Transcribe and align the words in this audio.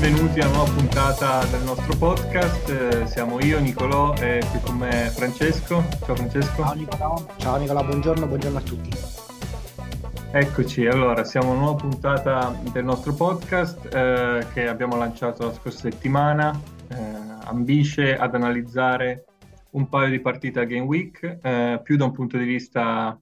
Benvenuti 0.00 0.40
a 0.40 0.46
una 0.46 0.56
nuova 0.56 0.72
puntata 0.72 1.44
del 1.44 1.62
nostro 1.62 1.94
podcast. 1.94 2.70
Eh, 2.70 3.06
siamo 3.06 3.38
io, 3.38 3.60
Nicolò, 3.60 4.14
e 4.14 4.40
qui 4.50 4.58
con 4.60 4.78
me 4.78 5.10
Francesco. 5.14 5.84
Ciao 6.06 6.16
Francesco. 6.16 6.62
Ciao 6.62 6.72
Nicolò, 6.72 7.26
Ciao 7.36 7.56
Nicolò 7.58 7.84
buongiorno, 7.84 8.26
buongiorno 8.26 8.56
a 8.56 8.62
tutti. 8.62 8.90
Eccoci, 10.32 10.86
allora 10.86 11.22
siamo 11.24 11.48
a 11.48 11.50
una 11.50 11.60
nuova 11.60 11.76
puntata 11.76 12.58
del 12.72 12.82
nostro 12.82 13.12
podcast 13.12 13.94
eh, 13.94 14.46
che 14.54 14.68
abbiamo 14.68 14.96
lanciato 14.96 15.44
la 15.44 15.52
scorsa 15.52 15.90
settimana. 15.90 16.58
Eh, 16.88 16.96
ambisce 17.44 18.16
ad 18.16 18.34
analizzare 18.34 19.26
un 19.72 19.86
paio 19.90 20.08
di 20.08 20.20
partite 20.20 20.60
a 20.60 20.64
Game 20.64 20.86
Week, 20.86 21.40
eh, 21.42 21.78
più 21.84 21.98
da 21.98 22.06
un 22.06 22.12
punto 22.12 22.38
di 22.38 22.44
vista 22.44 23.20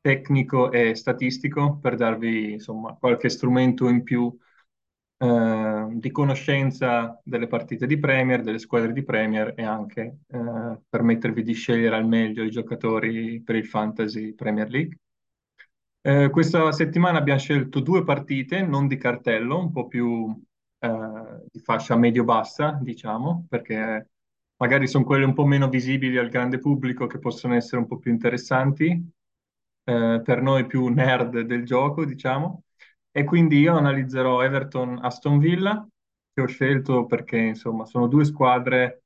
tecnico 0.00 0.70
e 0.70 0.94
statistico, 0.94 1.78
per 1.82 1.96
darvi 1.96 2.52
insomma 2.52 2.96
qualche 2.96 3.28
strumento 3.28 3.88
in 3.88 4.04
più 4.04 4.32
eh, 5.18 5.86
di 5.92 6.10
conoscenza 6.10 7.20
delle 7.24 7.46
partite 7.46 7.86
di 7.86 7.98
Premier, 7.98 8.42
delle 8.42 8.58
squadre 8.58 8.92
di 8.92 9.02
Premier 9.02 9.54
e 9.56 9.64
anche 9.64 10.18
eh, 10.26 10.80
permettervi 10.88 11.42
di 11.42 11.52
scegliere 11.54 11.96
al 11.96 12.06
meglio 12.06 12.42
i 12.42 12.50
giocatori 12.50 13.40
per 13.42 13.56
il 13.56 13.66
Fantasy 13.66 14.34
Premier 14.34 14.68
League. 14.68 14.98
Eh, 16.02 16.30
questa 16.30 16.70
settimana 16.70 17.18
abbiamo 17.18 17.40
scelto 17.40 17.80
due 17.80 18.04
partite, 18.04 18.62
non 18.62 18.86
di 18.86 18.96
cartello, 18.96 19.58
un 19.58 19.72
po' 19.72 19.88
più 19.88 20.40
eh, 20.78 20.88
di 21.50 21.58
fascia 21.60 21.96
medio-bassa, 21.96 22.78
diciamo, 22.80 23.46
perché 23.48 24.10
magari 24.58 24.86
sono 24.86 25.04
quelle 25.04 25.24
un 25.24 25.34
po' 25.34 25.44
meno 25.46 25.68
visibili 25.68 26.16
al 26.18 26.28
grande 26.28 26.58
pubblico 26.58 27.06
che 27.06 27.18
possono 27.18 27.54
essere 27.54 27.78
un 27.78 27.88
po' 27.88 27.98
più 27.98 28.12
interessanti, 28.12 28.84
eh, 29.84 30.20
per 30.22 30.42
noi 30.42 30.66
più 30.66 30.86
nerd 30.88 31.40
del 31.40 31.64
gioco, 31.64 32.04
diciamo. 32.04 32.62
E 33.16 33.24
quindi 33.24 33.60
io 33.60 33.74
analizzerò 33.74 34.42
Everton-Aston 34.42 35.38
Villa, 35.38 35.88
che 36.34 36.42
ho 36.42 36.46
scelto 36.46 37.06
perché 37.06 37.38
insomma 37.38 37.86
sono 37.86 38.08
due 38.08 38.26
squadre 38.26 39.04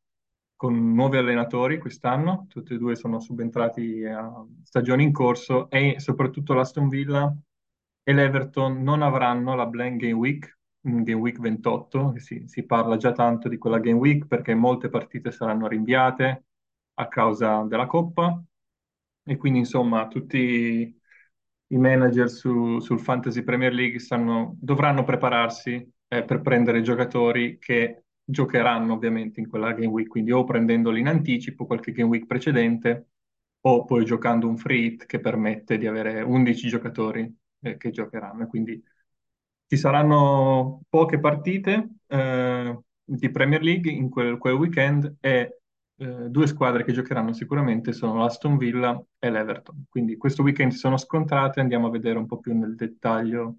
con 0.57 0.95
nuovi 0.95 1.17
allenatori 1.17 1.79
quest'anno, 1.79 2.47
tutti 2.49 2.75
e 2.75 2.77
due 2.77 2.97
sono 2.97 3.21
subentrati 3.21 4.05
a 4.05 4.45
stagioni 4.65 5.05
in 5.05 5.13
corso 5.13 5.71
e 5.71 6.01
soprattutto 6.01 6.55
l'Aston 6.55 6.89
Villa 6.89 7.33
e 8.03 8.13
l'Everton 8.13 8.83
non 8.83 9.03
avranno 9.03 9.55
la 9.55 9.67
Blank 9.67 10.01
Game 10.01 10.15
Week, 10.15 10.59
Game 10.81 11.13
Week 11.15 11.39
28, 11.39 12.15
si, 12.17 12.49
si 12.49 12.65
parla 12.65 12.97
già 12.97 13.13
tanto 13.13 13.49
di 13.49 13.59
quella 13.59 13.79
Game 13.79 13.99
Week 13.99 14.27
perché 14.27 14.57
molte 14.57 14.89
partite 14.89 15.31
saranno 15.31 15.69
rinviate 15.69 16.47
a 16.95 17.07
causa 17.07 17.63
della 17.63 17.87
Coppa. 17.87 18.43
E 19.23 19.37
quindi 19.37 19.61
insomma 19.61 20.09
tutti 20.09 21.00
i 21.73 21.79
manager 21.79 22.29
su, 22.29 22.81
sul 22.81 23.01
Fantasy 23.01 23.43
Premier 23.43 23.73
League 23.73 23.99
stanno, 23.99 24.57
dovranno 24.61 25.05
prepararsi 25.05 25.75
eh, 26.09 26.25
per 26.25 26.41
prendere 26.41 26.83
giocatori 26.83 27.59
che 27.59 28.05
giocheranno 28.25 28.93
ovviamente 28.95 29.41
in 29.41 29.49
quella 29.49 29.73
game 29.73 29.87
week, 29.87 30.09
quindi 30.09 30.33
o 30.33 30.45
prendendoli 30.45 31.01
in 31.01 31.09
anticipo 31.09 31.67
qualche 31.67 31.93
game 31.93 32.09
week 32.09 32.27
precedente 32.27 33.09
o 33.63 33.85
poi 33.85 34.05
giocando 34.05 34.49
un 34.49 34.57
free 34.57 34.81
hit 34.85 35.07
che 35.07 35.21
permette 35.21 35.79
di 35.79 35.87
avere 35.87 36.23
11 36.23 36.69
giocatori 36.69 37.33
eh, 37.61 37.77
che 37.77 37.91
giocheranno. 37.91 38.47
Quindi 38.47 38.83
ci 39.67 39.77
saranno 39.77 40.83
poche 40.89 41.21
partite 41.21 41.89
eh, 42.07 42.79
di 43.05 43.31
Premier 43.31 43.63
League 43.63 43.91
in 43.91 44.09
quel, 44.09 44.39
quel 44.39 44.55
weekend 44.55 45.17
e 45.21 45.60
eh, 46.01 46.31
due 46.31 46.47
squadre 46.47 46.83
che 46.83 46.93
giocheranno 46.93 47.35
sicuramente 47.35 47.93
sono 47.93 48.17
l'Aston 48.17 48.57
Villa 48.57 48.99
e 49.19 49.31
l'Everton. 49.31 49.85
Quindi 49.89 50.17
questo 50.17 50.43
weekend 50.43 50.73
si 50.73 50.79
sono 50.79 50.97
scontrate, 50.97 51.61
andiamo 51.61 51.89
a 51.89 51.91
vedere 51.91 52.19
un 52.19 52.25
po' 52.27 52.39
più 52.39 52.57
nel 52.57 52.75
dettaglio 52.75 53.59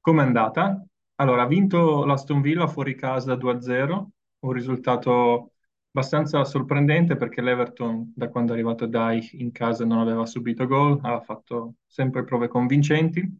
come 0.00 0.22
è 0.22 0.26
andata. 0.26 0.84
Allora, 1.16 1.42
ha 1.42 1.46
vinto 1.46 2.04
l'Aston 2.04 2.42
Villa 2.42 2.66
fuori 2.66 2.94
casa 2.94 3.36
2-0, 3.36 4.08
un 4.40 4.52
risultato 4.52 5.52
abbastanza 5.92 6.44
sorprendente 6.44 7.16
perché 7.16 7.40
l'Everton, 7.40 8.12
da 8.14 8.28
quando 8.28 8.52
è 8.52 8.54
arrivato 8.54 8.86
Dai 8.86 9.26
in 9.32 9.50
casa, 9.50 9.84
non 9.86 9.98
aveva 9.98 10.26
subito 10.26 10.66
gol, 10.66 10.98
ha 11.02 11.20
fatto 11.20 11.76
sempre 11.86 12.24
prove 12.24 12.48
convincenti. 12.48 13.38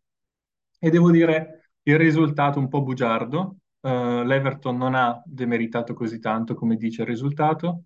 E 0.78 0.90
devo 0.90 1.10
dire 1.10 1.72
il 1.82 1.98
risultato 1.98 2.58
un 2.58 2.68
po' 2.68 2.82
bugiardo. 2.82 3.56
Uh, 3.80 4.22
L'Everton 4.22 4.76
non 4.76 4.94
ha 4.94 5.22
demeritato 5.26 5.92
così 5.94 6.18
tanto 6.18 6.54
come 6.54 6.76
dice 6.76 7.02
il 7.02 7.08
risultato. 7.08 7.84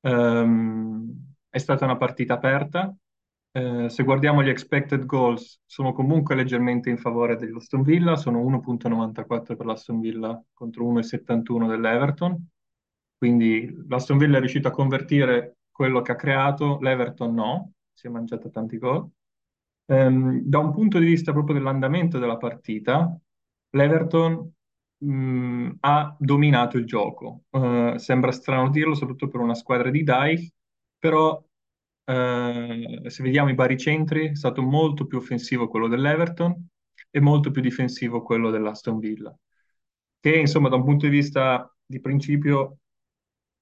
Um, 0.00 1.34
è 1.48 1.58
stata 1.58 1.84
una 1.84 1.96
partita 1.96 2.34
aperta. 2.34 2.94
Uh, 3.50 3.88
se 3.88 4.02
guardiamo 4.04 4.42
gli 4.42 4.48
expected 4.48 5.04
goals, 5.06 5.60
sono 5.64 5.92
comunque 5.92 6.34
leggermente 6.34 6.90
in 6.90 6.98
favore 6.98 7.36
dell'Aston 7.36 7.82
Villa, 7.82 8.16
sono 8.16 8.42
1.94 8.42 9.56
per 9.56 9.66
l'Aston 9.66 10.00
Villa 10.00 10.42
contro 10.52 10.84
1.71 10.84 11.66
dell'Everton. 11.66 12.48
Quindi 13.16 13.84
l'Aston 13.88 14.18
Villa 14.18 14.36
è 14.36 14.40
riuscito 14.40 14.68
a 14.68 14.72
convertire 14.72 15.56
quello 15.70 16.02
che 16.02 16.12
ha 16.12 16.16
creato, 16.16 16.78
l'Everton 16.80 17.34
no, 17.34 17.72
si 17.92 18.06
è 18.06 18.10
mangiato 18.10 18.50
tanti 18.50 18.78
gol. 18.78 19.08
Um, 19.86 20.42
da 20.42 20.58
un 20.58 20.72
punto 20.72 20.98
di 20.98 21.06
vista 21.06 21.32
proprio 21.32 21.56
dell'andamento 21.56 22.18
della 22.18 22.36
partita, 22.36 23.18
l'Everton 23.70 24.52
mh, 24.98 25.70
ha 25.80 26.16
dominato 26.18 26.76
il 26.76 26.84
gioco. 26.86 27.44
Uh, 27.50 27.96
sembra 27.96 28.32
strano 28.32 28.70
dirlo, 28.70 28.94
soprattutto 28.94 29.30
per 29.30 29.40
una 29.40 29.54
squadra 29.54 29.90
di 29.90 30.02
Dai, 30.02 30.52
però 30.98 31.36
uh, 31.36 33.08
se 33.08 33.22
vediamo 33.22 33.50
i 33.50 33.54
baricentri 33.54 34.30
è 34.30 34.34
stato 34.34 34.62
molto 34.62 35.06
più 35.06 35.18
offensivo 35.18 35.68
quello 35.68 35.88
dell'Everton 35.88 36.68
e 37.10 37.20
molto 37.20 37.50
più 37.50 37.62
difensivo 37.62 38.22
quello 38.22 38.50
dell'Aston 38.50 38.98
Villa, 38.98 39.34
che 40.20 40.36
insomma 40.36 40.68
da 40.68 40.76
un 40.76 40.84
punto 40.84 41.06
di 41.06 41.12
vista 41.12 41.72
di 41.84 42.00
principio 42.00 42.78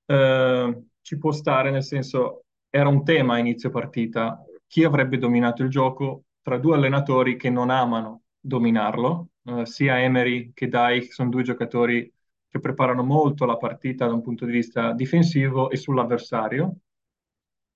uh, 0.07 0.89
ci 1.01 1.19
può 1.19 1.33
stare, 1.33 1.71
nel 1.71 1.85
senso 1.85 2.45
era 2.71 2.89
un 2.89 3.05
tema 3.05 3.35
a 3.35 3.39
inizio 3.39 3.71
partita, 3.71 4.43
chi 4.67 4.85
avrebbe 4.85 5.19
dominato 5.19 5.63
il 5.63 5.69
gioco 5.71 6.25
tra 6.43 6.59
due 6.59 6.75
allenatori 6.75 7.37
che 7.37 7.51
non 7.51 7.71
amano 7.71 8.23
dominarlo, 8.47 9.31
uh, 9.43 9.65
sia 9.65 10.01
Emery 10.01 10.53
che 10.55 10.69
Dijk 10.69 11.13
sono 11.13 11.31
due 11.31 11.43
giocatori 11.43 12.13
che 12.49 12.61
preparano 12.61 13.03
molto 13.03 13.45
la 13.45 13.57
partita 13.57 14.07
da 14.07 14.15
un 14.15 14.23
punto 14.23 14.45
di 14.45 14.53
vista 14.53 14.93
difensivo 14.93 15.71
e 15.71 15.77
sull'avversario. 15.77 16.77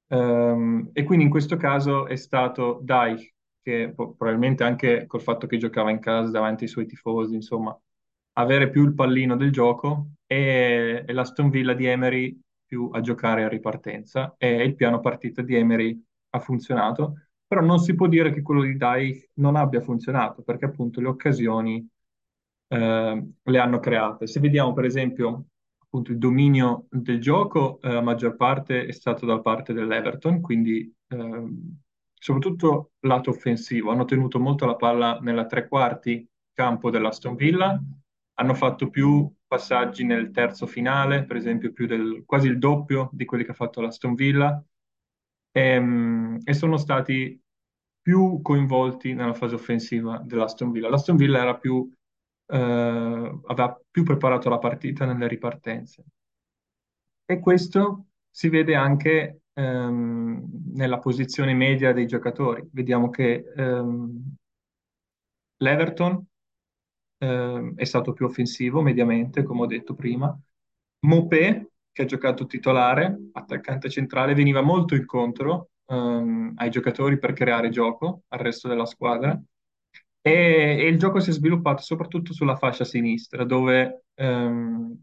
Um, 0.08 0.90
e 0.92 1.04
quindi 1.04 1.24
in 1.24 1.30
questo 1.30 1.56
caso 1.56 2.06
è 2.06 2.16
stato 2.16 2.80
Dijk, 2.82 3.34
che 3.62 3.92
probabilmente 3.94 4.64
anche 4.64 5.06
col 5.06 5.20
fatto 5.20 5.46
che 5.46 5.58
giocava 5.58 5.90
in 5.90 5.98
casa 6.00 6.30
davanti 6.30 6.64
ai 6.64 6.70
suoi 6.70 6.86
tifosi, 6.86 7.34
insomma, 7.34 7.78
avere 8.34 8.70
più 8.70 8.84
il 8.84 8.94
pallino 8.94 9.36
del 9.36 9.52
gioco 9.52 10.12
e, 10.26 11.04
e 11.06 11.12
l'Aston 11.12 11.50
Villa 11.50 11.74
di 11.74 11.86
Emery 11.86 12.40
più 12.64 12.88
a 12.92 13.00
giocare 13.00 13.44
a 13.44 13.48
ripartenza 13.48 14.34
e 14.38 14.62
il 14.62 14.74
piano 14.76 15.00
partita 15.00 15.42
di 15.42 15.56
Emery 15.56 16.04
ha 16.30 16.38
funzionato 16.38 17.29
però 17.50 17.62
non 17.62 17.80
si 17.80 17.96
può 17.96 18.06
dire 18.06 18.32
che 18.32 18.42
quello 18.42 18.62
di 18.62 18.76
Dai 18.76 19.28
non 19.38 19.56
abbia 19.56 19.80
funzionato, 19.80 20.42
perché 20.42 20.66
appunto 20.66 21.00
le 21.00 21.08
occasioni 21.08 21.84
eh, 22.68 23.28
le 23.42 23.58
hanno 23.58 23.80
create. 23.80 24.28
Se 24.28 24.38
vediamo 24.38 24.72
per 24.72 24.84
esempio 24.84 25.46
appunto 25.82 26.12
il 26.12 26.18
dominio 26.18 26.86
del 26.88 27.20
gioco, 27.20 27.80
eh, 27.82 27.92
la 27.92 28.02
maggior 28.02 28.36
parte 28.36 28.86
è 28.86 28.92
stato 28.92 29.26
da 29.26 29.40
parte 29.40 29.72
dell'Everton, 29.72 30.40
quindi 30.40 30.94
eh, 31.08 31.48
soprattutto 32.14 32.92
lato 33.00 33.30
offensivo, 33.30 33.90
hanno 33.90 34.04
tenuto 34.04 34.38
molto 34.38 34.64
la 34.64 34.76
palla 34.76 35.18
nella 35.20 35.46
tre 35.46 35.66
quarti 35.66 36.24
campo 36.52 36.88
dell'Aston 36.88 37.34
Villa, 37.34 37.82
hanno 38.34 38.54
fatto 38.54 38.90
più 38.90 39.28
passaggi 39.44 40.04
nel 40.04 40.30
terzo 40.30 40.68
finale, 40.68 41.24
per 41.24 41.34
esempio 41.34 41.72
più 41.72 41.88
del, 41.88 42.22
quasi 42.24 42.46
il 42.46 42.60
doppio 42.60 43.10
di 43.12 43.24
quelli 43.24 43.42
che 43.42 43.50
ha 43.50 43.54
fatto 43.54 43.80
l'Aston 43.80 44.14
Villa, 44.14 44.64
e, 45.52 45.60
ehm, 45.60 46.38
e 46.44 46.54
sono 46.54 46.76
stati 46.76 47.40
più 48.00 48.40
coinvolti 48.42 49.14
nella 49.14 49.34
fase 49.34 49.54
offensiva 49.54 50.18
dell'Aston 50.24 50.70
Villa. 50.70 50.88
L'Aston 50.88 51.16
Villa 51.16 51.40
era 51.40 51.56
più, 51.56 51.90
eh, 52.46 52.56
aveva 52.56 53.80
più 53.90 54.02
preparato 54.02 54.48
la 54.48 54.58
partita 54.58 55.04
nelle 55.04 55.28
ripartenze. 55.28 56.04
E 57.24 57.38
questo 57.38 58.06
si 58.28 58.48
vede 58.48 58.74
anche 58.74 59.42
ehm, 59.52 60.72
nella 60.74 60.98
posizione 60.98 61.54
media 61.54 61.92
dei 61.92 62.06
giocatori. 62.06 62.68
Vediamo 62.72 63.10
che 63.10 63.44
ehm, 63.56 64.34
l'Everton 65.58 66.26
ehm, 67.18 67.74
è 67.76 67.84
stato 67.84 68.12
più 68.12 68.26
offensivo 68.26 68.80
mediamente, 68.82 69.42
come 69.42 69.62
ho 69.62 69.66
detto 69.66 69.94
prima. 69.94 70.36
Mopé 71.00 71.70
che 72.00 72.06
ha 72.06 72.06
giocato 72.06 72.46
titolare, 72.46 73.30
attaccante 73.32 73.90
centrale, 73.90 74.34
veniva 74.34 74.62
molto 74.62 74.94
incontro 74.94 75.70
um, 75.86 76.52
ai 76.56 76.70
giocatori 76.70 77.18
per 77.18 77.32
creare 77.34 77.68
gioco 77.68 78.22
al 78.28 78.38
resto 78.38 78.68
della 78.68 78.86
squadra 78.86 79.38
e, 80.22 80.32
e, 80.80 80.86
il 80.86 80.98
gioco 80.98 81.20
si 81.20 81.30
è 81.30 81.32
sviluppato 81.32 81.82
soprattutto 81.82 82.32
sulla 82.32 82.56
fascia 82.56 82.84
sinistra 82.84 83.44
dove 83.44 84.04
um, 84.16 84.94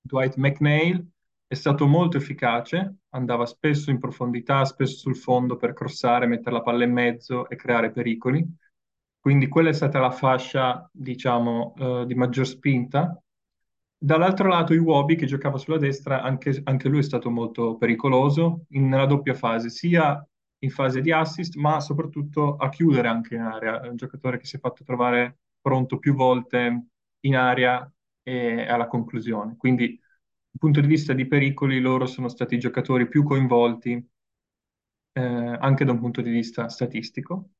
Dwight 0.00 0.36
McNeil 0.36 1.08
è 1.46 1.54
stato 1.54 1.86
molto 1.86 2.16
efficace, 2.16 2.98
andava 3.10 3.44
spesso 3.44 3.90
in 3.90 3.98
profondità, 3.98 4.64
spesso 4.64 4.98
sul 4.98 5.16
fondo 5.16 5.56
per 5.56 5.72
crossare, 5.72 6.26
mettere 6.26 6.54
la 6.54 6.62
palla 6.62 6.84
in 6.84 6.92
mezzo 6.92 7.48
e 7.48 7.56
creare 7.56 7.90
pericoli. 7.90 8.46
quindi 9.18 9.48
quella 9.48 9.68
è 9.70 9.72
stata 9.72 9.98
la 10.00 10.10
fascia, 10.12 10.88
diciamo, 10.92 11.74
eh, 11.76 12.06
di 12.06 12.14
maggior 12.14 12.46
spinta. 12.46 13.20
Dall'altro 14.02 14.48
lato 14.48 14.72
Iwobi, 14.72 15.14
che 15.14 15.26
giocava 15.26 15.58
sulla 15.58 15.76
destra, 15.76 16.22
anche, 16.22 16.60
anche 16.64 16.88
lui 16.88 17.00
è 17.00 17.02
stato 17.02 17.28
molto 17.30 17.76
pericoloso 17.76 18.64
in- 18.70 18.88
nella 18.88 19.04
doppia 19.06 19.34
fase, 19.34 19.68
sia 19.68 20.26
in 20.62 20.70
fase 20.70 21.00
di 21.02 21.12
assist, 21.12 21.56
ma 21.56 21.80
soprattutto 21.80 22.56
a 22.56 22.68
chiudere 22.70 23.08
anche 23.08 23.34
in 23.34 23.42
area. 23.42 23.80
È 23.82 23.88
un 23.88 23.96
giocatore 23.96 24.38
che 24.38 24.46
si 24.46 24.56
è 24.56 24.58
fatto 24.60 24.84
trovare 24.84 25.40
pronto 25.60 25.98
più 25.98 26.14
volte 26.14 26.86
in 27.20 27.36
area 27.36 27.90
e 28.22 28.66
alla 28.66 28.86
conclusione. 28.86 29.56
Quindi, 29.56 29.88
dal 29.98 30.58
punto 30.58 30.80
di 30.80 30.86
vista 30.86 31.12
di 31.12 31.26
pericoli, 31.26 31.78
loro 31.80 32.06
sono 32.06 32.28
stati 32.28 32.54
i 32.54 32.58
giocatori 32.58 33.06
più 33.08 33.22
coinvolti, 33.22 34.08
eh, 35.12 35.20
anche 35.60 35.84
da 35.84 35.92
un 35.92 36.00
punto 36.00 36.20
di 36.22 36.30
vista 36.30 36.68
statistico. 36.68 37.50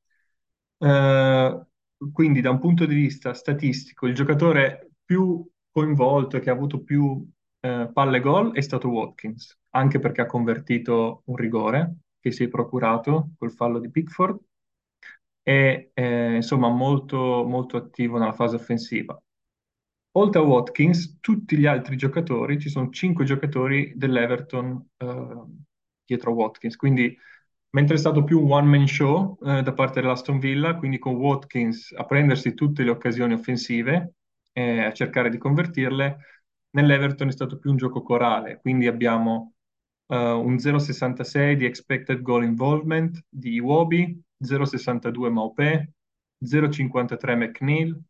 Eh, 0.78 1.62
quindi, 2.12 2.40
da 2.40 2.50
un 2.50 2.58
punto 2.60 2.86
di 2.86 2.94
vista 2.94 3.34
statistico, 3.34 4.06
il 4.06 4.14
giocatore 4.14 4.92
più 5.04 5.44
coinvolto 5.70 6.36
e 6.36 6.40
che 6.40 6.50
ha 6.50 6.52
avuto 6.52 6.82
più 6.82 7.26
eh, 7.60 7.90
palle 7.92 8.20
gol 8.20 8.52
è 8.52 8.60
stato 8.60 8.88
Watkins, 8.88 9.58
anche 9.70 9.98
perché 9.98 10.22
ha 10.22 10.26
convertito 10.26 11.22
un 11.26 11.36
rigore 11.36 11.96
che 12.20 12.32
si 12.32 12.44
è 12.44 12.48
procurato 12.48 13.30
col 13.38 13.52
fallo 13.52 13.78
di 13.78 13.90
Pickford 13.90 14.38
e 15.42 15.90
eh, 15.94 16.34
insomma 16.36 16.68
molto, 16.68 17.44
molto 17.44 17.76
attivo 17.76 18.18
nella 18.18 18.32
fase 18.32 18.56
offensiva. 18.56 19.20
Oltre 20.12 20.40
a 20.40 20.44
Watkins, 20.44 21.18
tutti 21.20 21.56
gli 21.56 21.66
altri 21.66 21.96
giocatori, 21.96 22.58
ci 22.58 22.68
sono 22.68 22.90
cinque 22.90 23.24
giocatori 23.24 23.92
dell'Everton 23.94 24.88
eh, 24.96 25.44
dietro 26.04 26.32
Watkins, 26.32 26.76
quindi 26.76 27.16
mentre 27.70 27.94
è 27.94 27.98
stato 27.98 28.24
più 28.24 28.42
un 28.42 28.50
one-man 28.50 28.86
show 28.88 29.38
eh, 29.44 29.62
da 29.62 29.72
parte 29.72 30.00
dell'Aston 30.00 30.40
Villa, 30.40 30.76
quindi 30.76 30.98
con 30.98 31.14
Watkins 31.14 31.92
a 31.96 32.04
prendersi 32.04 32.54
tutte 32.54 32.82
le 32.82 32.90
occasioni 32.90 33.34
offensive 33.34 34.14
e 34.52 34.84
a 34.84 34.92
cercare 34.92 35.30
di 35.30 35.38
convertirle, 35.38 36.18
nell'Everton 36.70 37.28
è 37.28 37.32
stato 37.32 37.58
più 37.58 37.70
un 37.70 37.76
gioco 37.76 38.02
corale, 38.02 38.58
quindi 38.60 38.86
abbiamo 38.86 39.54
uh, 40.06 40.14
un 40.14 40.56
0,66 40.56 41.54
di 41.54 41.64
expected 41.64 42.20
goal 42.20 42.44
involvement 42.44 43.24
di 43.28 43.54
Iwobi, 43.54 44.20
0,62 44.42 45.30
Maupé, 45.30 45.92
0,53 46.42 47.36
McNeil 47.36 48.00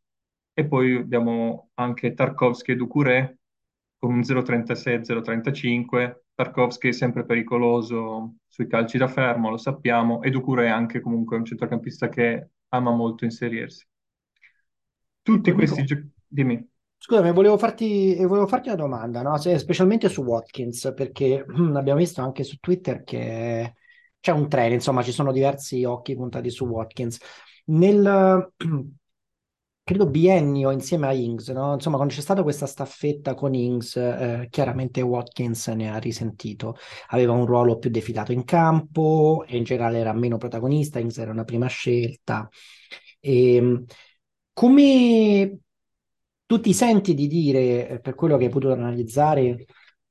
e 0.53 0.67
poi 0.67 0.97
abbiamo 0.97 1.71
anche 1.75 2.15
Tarkovsky 2.15 2.73
e 2.73 2.77
Ducouré 2.77 3.39
con 3.99 4.15
un 4.15 4.21
0,36-0,35. 4.21 6.23
Tarkovsky 6.35 6.89
è 6.89 6.93
sempre 6.93 7.25
pericoloso 7.25 8.37
sui 8.47 8.67
calci 8.67 8.97
da 8.97 9.09
fermo, 9.09 9.51
lo 9.51 9.59
sappiamo, 9.59 10.23
e 10.23 10.31
Ducouré 10.31 10.67
è 10.67 10.71
anche 10.71 11.01
comunque 11.01 11.37
un 11.37 11.45
centrocampista 11.45 12.09
che 12.09 12.51
ama 12.69 12.93
molto 12.93 13.25
inserirsi. 13.25 13.87
Tutti 15.23 15.51
Ecco, 15.51 15.59
questi 15.59 15.85
giocatori... 15.85 16.19
Dimmi. 16.33 16.65
scusami, 16.97 17.33
volevo 17.33 17.59
farti, 17.59 18.15
volevo 18.25 18.47
farti 18.47 18.69
una 18.69 18.77
domanda, 18.77 19.23
no? 19.23 19.37
Se- 19.39 19.59
specialmente 19.59 20.09
su 20.09 20.23
Watkins, 20.23 20.93
perché 20.95 21.45
mm, 21.51 21.75
abbiamo 21.77 21.99
visto 21.99 22.21
anche 22.23 22.45
su 22.45 22.57
Twitter 22.59 23.03
che 23.03 23.75
c'è 24.21 24.31
un 24.33 24.49
trend, 24.49 24.73
insomma, 24.75 25.03
ci 25.03 25.13
sono 25.13 25.33
diversi 25.33 25.83
occhi 25.85 26.15
puntati 26.15 26.51
su 26.51 26.67
Watkins. 26.67 27.19
Nel, 27.67 28.53
credo, 29.83 30.07
biennio 30.07 30.71
insieme 30.71 31.09
a 31.09 31.13
Ings, 31.13 31.49
no? 31.49 31.75
Insomma, 31.75 31.97
quando 31.97 32.15
c'è 32.15 32.21
stata 32.21 32.43
questa 32.45 32.67
staffetta 32.67 33.35
con 33.35 33.55
Ings, 33.55 33.97
eh, 33.97 34.47
chiaramente 34.51 35.01
Watkins 35.03 35.67
ne 35.69 35.91
ha 35.91 35.99
risentito. 35.99 36.77
Aveva 37.09 37.33
un 37.33 37.45
ruolo 37.47 37.79
più 37.79 37.91
defilato 37.91 38.31
in 38.33 38.45
campo 38.45 39.45
e 39.49 39.57
in 39.57 39.65
generale 39.65 39.99
era 39.99 40.13
meno 40.13 40.37
protagonista, 40.37 41.01
Ings 41.01 41.19
era 41.19 41.33
una 41.33 41.45
prima 41.45 41.67
scelta. 41.67 42.49
E, 43.19 43.85
come 44.53 45.59
tu 46.51 46.59
ti 46.59 46.73
senti 46.75 47.15
di 47.15 47.29
dire, 47.29 47.89
eh, 47.89 48.01
per 48.01 48.17
quello 48.17 48.37
che 48.37 48.47
hai 48.47 48.51
potuto 48.51 48.73
analizzare, 48.73 49.67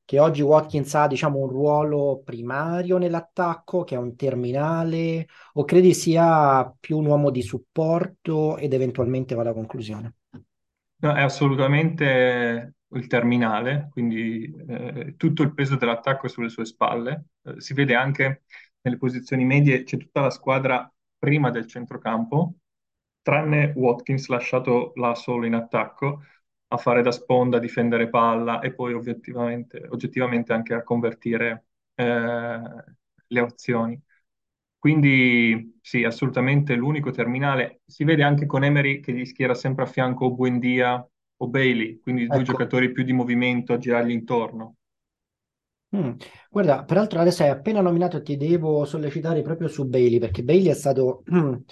che 0.05 0.19
oggi 0.19 0.41
Watkins 0.41 0.95
ha, 0.95 1.05
diciamo, 1.05 1.37
un 1.37 1.49
ruolo 1.49 2.21
primario 2.23 2.97
nell'attacco, 2.97 3.83
che 3.83 3.95
è 3.95 3.97
un 3.97 4.15
terminale, 4.15 5.27
o 5.55 5.65
credi 5.65 5.93
sia 5.93 6.73
più 6.79 6.97
un 6.97 7.07
uomo 7.07 7.29
di 7.29 7.41
supporto 7.41 8.55
ed 8.55 8.71
eventualmente 8.71 9.35
va 9.35 9.41
alla 9.41 9.51
conclusione? 9.51 10.13
No, 11.01 11.13
è 11.13 11.21
assolutamente 11.21 12.75
il 12.87 13.07
terminale, 13.07 13.89
quindi 13.91 14.49
eh, 14.65 15.15
tutto 15.17 15.43
il 15.43 15.53
peso 15.53 15.75
dell'attacco 15.75 16.27
è 16.27 16.29
sulle 16.29 16.47
sue 16.47 16.63
spalle. 16.63 17.25
Eh, 17.43 17.59
si 17.59 17.73
vede 17.73 17.95
anche 17.95 18.43
nelle 18.79 18.95
posizioni 18.95 19.43
medie, 19.43 19.83
c'è 19.83 19.97
tutta 19.97 20.21
la 20.21 20.29
squadra 20.29 20.89
prima 21.17 21.49
del 21.49 21.67
centrocampo, 21.67 22.53
tranne 23.29 23.73
Watkins 23.75 24.27
lasciato 24.27 24.91
là 24.95 25.13
solo 25.15 25.45
in 25.45 25.53
attacco 25.53 26.23
a 26.69 26.77
fare 26.77 27.01
da 27.01 27.11
sponda, 27.11 27.57
a 27.57 27.59
difendere 27.59 28.09
palla 28.09 28.59
e 28.61 28.73
poi 28.73 28.93
oggettivamente, 28.93 29.85
oggettivamente 29.89 30.53
anche 30.53 30.73
a 30.73 30.83
convertire 30.83 31.65
eh, 31.95 32.59
le 33.27 33.39
azioni. 33.39 34.01
Quindi 34.77 35.77
sì, 35.81 36.03
assolutamente 36.05 36.75
l'unico 36.75 37.11
terminale. 37.11 37.81
Si 37.85 38.03
vede 38.03 38.23
anche 38.23 38.45
con 38.45 38.63
Emery 38.63 38.99
che 39.01 39.11
gli 39.13 39.25
schiera 39.25 39.53
sempre 39.53 39.83
a 39.83 39.87
fianco 39.87 40.25
o 40.25 40.31
Buendia 40.35 41.05
o 41.41 41.47
Bailey, 41.47 41.99
quindi 41.99 42.29
due 42.29 42.41
Ecco. 42.41 42.43
giocatori 42.43 42.91
più 42.91 43.03
di 43.03 43.11
movimento 43.13 43.73
a 43.73 43.77
girargli 43.77 44.11
intorno. 44.11 44.75
Mm. 45.95 46.11
Guarda, 46.51 46.83
peraltro 46.83 47.19
adesso 47.19 47.41
hai 47.43 47.49
appena 47.49 47.81
nominato 47.81 48.17
e 48.17 48.21
ti 48.21 48.37
devo 48.37 48.85
sollecitare 48.85 49.41
proprio 49.41 49.67
su 49.67 49.85
Bailey, 49.87 50.19
perché 50.19 50.43
Bailey 50.43 50.69
è 50.71 50.75
stato 50.75 51.23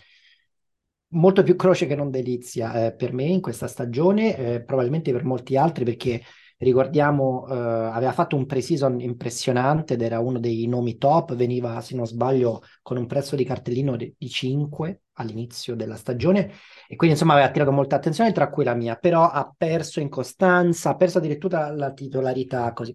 molto 1.10 1.44
più 1.44 1.56
croce 1.56 1.86
che 1.88 1.96
non 1.96 2.10
delizia 2.12 2.88
eh, 2.88 2.94
per 2.94 3.14
me 3.14 3.24
in 3.24 3.42
questa 3.42 3.68
stagione, 3.68 4.38
eh, 4.38 4.64
probabilmente 4.64 5.12
per 5.12 5.24
molti 5.24 5.56
altri, 5.58 5.86
perché 5.86 6.22
ricordiamo, 6.58 7.48
eh, 7.48 7.54
aveva 7.54 8.12
fatto 8.12 8.36
un 8.36 8.46
pre-season 8.46 9.00
impressionante 9.00 9.94
ed 9.94 10.02
era 10.02 10.20
uno 10.20 10.40
dei 10.40 10.68
nomi 10.68 10.98
top, 10.98 11.36
veniva, 11.36 11.80
se 11.82 11.96
non 11.96 12.08
sbaglio, 12.08 12.62
con 12.82 12.98
un 12.98 13.06
prezzo 13.06 13.36
di 13.36 13.44
cartellino 13.44 13.96
di, 13.96 14.14
di 14.18 14.30
5 14.30 15.02
all'inizio 15.14 15.76
della 15.76 15.96
stagione 15.96 16.52
e 16.88 16.96
quindi 16.96 17.16
insomma 17.16 17.34
aveva 17.34 17.48
attirato 17.48 17.72
molta 17.72 17.96
attenzione, 17.96 18.32
tra 18.32 18.50
cui 18.50 18.64
la 18.64 18.76
mia, 18.76 18.96
però 18.96 19.30
ha 19.30 19.54
perso 19.56 20.00
in 20.00 20.10
costanza, 20.10 20.90
ha 20.92 20.96
perso 20.96 21.20
addirittura 21.20 21.72
la 21.72 21.92
titolarità 21.94 22.74
così. 22.74 22.94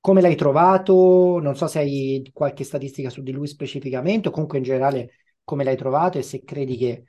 Come 0.00 0.20
l'hai 0.20 0.36
trovato? 0.36 1.38
Non 1.40 1.54
so 1.56 1.66
se 1.66 1.80
hai 1.80 2.30
qualche 2.32 2.64
statistica 2.64 3.10
su 3.10 3.22
di 3.22 3.32
lui 3.32 3.46
specificamente 3.46 4.28
o 4.28 4.30
comunque 4.30 4.58
in 4.58 4.64
generale 4.64 5.10
come 5.48 5.64
l'hai 5.64 5.76
trovato 5.76 6.18
e 6.18 6.22
se 6.22 6.44
credi 6.44 6.76
che 6.76 7.04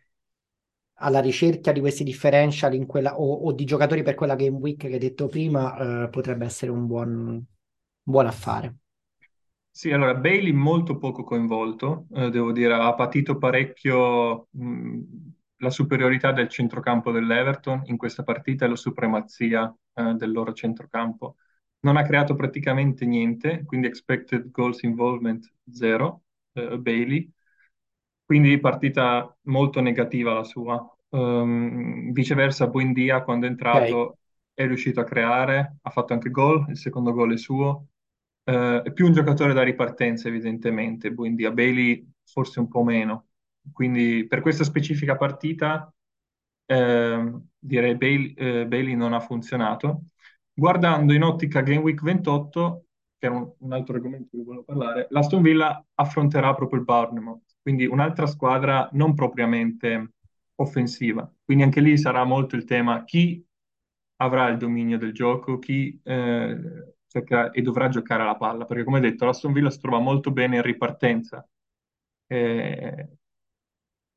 alla 1.01 1.19
ricerca 1.21 1.71
di 1.73 1.79
questi 1.81 2.03
differential 2.05 2.73
in 2.75 2.85
quella, 2.85 3.19
o, 3.19 3.33
o 3.45 3.51
di 3.53 3.65
giocatori 3.65 4.03
per 4.03 4.15
quella 4.15 4.35
game 4.35 4.57
week 4.57 4.77
che 4.81 4.87
hai 4.87 4.97
detto 4.99 5.27
prima 5.27 6.05
eh, 6.05 6.09
potrebbe 6.09 6.45
essere 6.45 6.71
un 6.71 6.85
buon, 6.87 7.09
un 7.17 7.43
buon 8.03 8.27
affare. 8.27 8.75
Sì, 9.71 9.91
allora 9.91 10.13
Bailey 10.15 10.51
molto 10.51 10.97
poco 10.97 11.23
coinvolto, 11.23 12.07
eh, 12.13 12.29
devo 12.29 12.51
dire, 12.51 12.73
ha 12.73 12.93
patito 12.95 13.37
parecchio 13.37 14.47
mh, 14.51 14.99
la 15.57 15.69
superiorità 15.69 16.31
del 16.33 16.49
centrocampo 16.49 17.11
dell'Everton 17.11 17.83
in 17.85 17.95
questa 17.97 18.23
partita 18.23 18.65
e 18.65 18.69
la 18.69 18.75
supremazia 18.75 19.73
eh, 19.93 20.13
del 20.15 20.31
loro 20.31 20.51
centrocampo. 20.53 21.37
Non 21.81 21.95
ha 21.95 22.03
creato 22.03 22.35
praticamente 22.35 23.05
niente, 23.05 23.63
quindi 23.63 23.87
expected 23.87 24.51
goals 24.51 24.81
involvement 24.83 25.49
zero, 25.71 26.23
eh, 26.53 26.77
Bailey. 26.77 27.31
Quindi 28.29 28.59
partita 28.59 29.35
molto 29.45 29.81
negativa 29.81 30.33
la 30.33 30.43
sua. 30.43 30.87
Ehm, 31.09 32.11
viceversa, 32.11 32.67
Buendia 32.67 33.23
quando 33.23 33.47
è 33.47 33.49
entrato 33.49 34.19
è 34.53 34.67
riuscito 34.67 34.99
a 34.99 35.03
creare, 35.03 35.77
ha 35.81 35.89
fatto 35.89 36.13
anche 36.13 36.29
gol, 36.29 36.63
il 36.69 36.77
secondo 36.77 37.11
gol 37.11 37.33
è 37.33 37.37
suo. 37.37 37.87
Eh, 38.43 38.83
è 38.83 38.91
più 38.93 39.07
un 39.07 39.13
giocatore 39.13 39.53
da 39.53 39.63
ripartenza, 39.63 40.27
evidentemente, 40.27 41.11
Buendia. 41.11 41.49
Bailey 41.49 42.07
forse 42.23 42.59
un 42.59 42.67
po' 42.67 42.83
meno. 42.83 43.29
Quindi 43.73 44.27
per 44.27 44.41
questa 44.41 44.63
specifica 44.63 45.15
partita 45.15 45.91
ehm, 46.67 47.47
direi 47.57 47.95
Bailey, 47.95 48.33
eh, 48.33 48.67
Bailey 48.67 48.93
non 48.95 49.13
ha 49.13 49.19
funzionato. 49.19 50.03
Guardando 50.53 51.13
in 51.13 51.23
ottica 51.23 51.61
Game 51.61 51.81
Week 51.81 51.99
28, 52.03 52.85
che 53.17 53.25
è 53.27 53.29
un, 53.31 53.51
un 53.57 53.73
altro 53.73 53.95
argomento 53.95 54.27
di 54.31 54.37
cui 54.37 54.43
volevo 54.43 54.63
parlare, 54.65 55.07
l'Aston 55.09 55.41
Villa 55.41 55.83
affronterà 55.95 56.53
proprio 56.53 56.77
il 56.79 56.85
Bournemouth, 56.85 57.48
quindi 57.61 57.85
un'altra 57.85 58.25
squadra 58.27 58.89
non 58.93 59.13
propriamente 59.13 60.13
offensiva. 60.55 61.31
Quindi 61.43 61.63
anche 61.63 61.81
lì 61.81 61.97
sarà 61.97 62.23
molto 62.23 62.55
il 62.55 62.65
tema 62.65 63.03
chi 63.03 63.43
avrà 64.17 64.49
il 64.49 64.57
dominio 64.57 64.97
del 64.97 65.13
gioco, 65.13 65.59
chi 65.59 65.99
eh, 66.03 66.93
cercherà 67.07 67.51
e 67.51 67.61
dovrà 67.61 67.89
giocare 67.89 68.23
alla 68.23 68.35
palla, 68.35 68.65
perché 68.65 68.83
come 68.83 68.99
detto 68.99 69.25
l'Aston 69.25 69.53
Villa 69.53 69.69
si 69.69 69.79
trova 69.79 69.99
molto 69.99 70.31
bene 70.31 70.57
in 70.57 70.61
ripartenza. 70.61 71.47
Eh, 72.27 73.09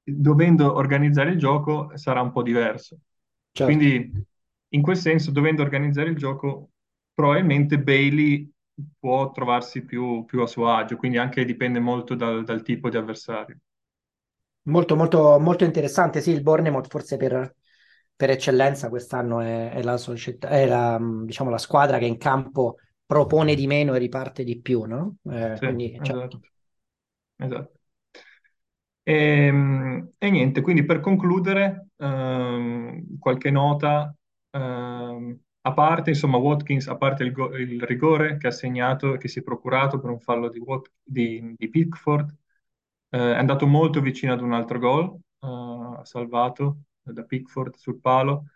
dovendo 0.04 0.74
organizzare 0.74 1.30
il 1.30 1.38
gioco 1.38 1.96
sarà 1.96 2.20
un 2.20 2.32
po' 2.32 2.42
diverso. 2.42 2.98
certo. 3.52 3.72
Quindi, 3.72 4.24
in 4.74 4.82
quel 4.82 4.96
senso, 4.96 5.30
dovendo 5.30 5.62
organizzare 5.62 6.10
il 6.10 6.16
gioco, 6.16 6.70
probabilmente 7.14 7.78
Bailey 7.78 8.50
può 8.98 9.30
trovarsi 9.32 9.84
più, 9.84 10.24
più 10.24 10.40
a 10.42 10.46
suo 10.46 10.68
agio, 10.74 10.96
quindi 10.96 11.18
anche 11.18 11.44
dipende 11.44 11.80
molto 11.80 12.14
dal, 12.14 12.44
dal 12.44 12.62
tipo 12.62 12.88
di 12.90 12.96
avversario. 12.96 13.58
Molto, 14.64 14.94
molto, 14.96 15.38
molto 15.40 15.64
interessante. 15.64 16.20
Sì, 16.20 16.30
il 16.30 16.42
Bournemouth 16.42 16.86
forse 16.88 17.16
per, 17.16 17.56
per 18.14 18.30
eccellenza 18.30 18.88
quest'anno 18.88 19.40
è, 19.40 19.70
è 19.72 19.82
la, 19.82 19.96
società, 19.96 20.48
è 20.48 20.66
la, 20.66 20.98
mh, 20.98 21.24
diciamo, 21.26 21.50
la 21.50 21.58
squadra 21.58 21.98
che 21.98 22.04
in 22.06 22.16
campo 22.18 22.76
propone 23.04 23.54
di 23.56 23.66
meno 23.66 23.94
e 23.94 23.98
riparte 23.98 24.44
di 24.44 24.60
più, 24.60 24.84
no? 24.84 25.16
Eh, 25.24 25.58
Sì, 25.58 25.64
quindi, 25.64 25.98
esatto, 25.98 26.02
certo. 26.02 26.42
esatto. 27.38 27.80
E, 29.04 29.48
e 30.18 30.30
niente, 30.30 30.60
quindi 30.60 30.84
per 30.84 31.00
concludere, 31.00 31.88
ehm, 31.96 33.18
qualche 33.18 33.50
nota, 33.50 34.14
ehm, 34.50 35.38
a 35.62 35.72
parte, 35.72 36.10
insomma, 36.10 36.36
Watkins, 36.38 36.88
a 36.88 36.96
parte 36.96 37.22
il, 37.24 37.32
go- 37.32 37.56
il 37.56 37.82
rigore 37.82 38.36
che 38.38 38.48
ha 38.48 38.50
segnato 38.50 39.16
che 39.16 39.28
si 39.28 39.40
è 39.40 39.42
procurato 39.42 40.00
per 40.00 40.10
un 40.10 40.20
fallo 40.20 40.48
di, 40.48 40.58
Wat- 40.58 40.90
di- 41.02 41.54
di 41.56 41.68
Pickford, 41.70 42.30
eh, 43.10 43.18
è 43.18 43.36
andato 43.36 43.66
molto 43.66 44.00
vicino 44.00 44.32
ad 44.32 44.40
un 44.42 44.52
altro 44.52 44.78
gol, 44.78 45.16
eh, 45.40 46.00
salvato 46.04 46.82
da 47.02 47.22
Pickford 47.24 47.76
sul 47.76 48.00
palo. 48.00 48.46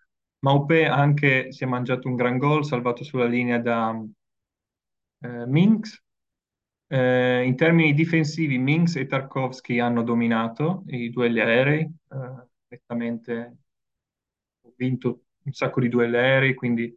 Maupé 0.41 0.87
anche 0.87 1.53
si 1.53 1.65
è 1.65 1.67
mangiato 1.67 2.09
un 2.09 2.15
gran 2.17 2.39
gol, 2.39 2.65
salvato 2.65 3.05
sulla 3.05 3.27
linea 3.27 3.59
da 3.59 3.93
eh, 5.21 5.47
Minks. 5.47 6.03
Eh, 6.89 7.45
in 7.45 7.57
termini 7.57 7.95
difensivi, 7.95 8.59
Minks 8.59 8.97
e 8.97 9.07
Tarkovsky 9.07 9.79
hanno 9.81 10.03
dominato 10.03 10.85
i 10.89 11.11
duelli 11.11 11.41
aerei, 11.41 11.81
eh, 11.83 12.47
nettamente 12.69 13.57
vinto 14.77 15.26
un 15.47 15.53
sacco 15.53 15.81
di 15.81 15.89
duelli 15.89 16.17
aerei, 16.17 16.55
quindi 16.55 16.95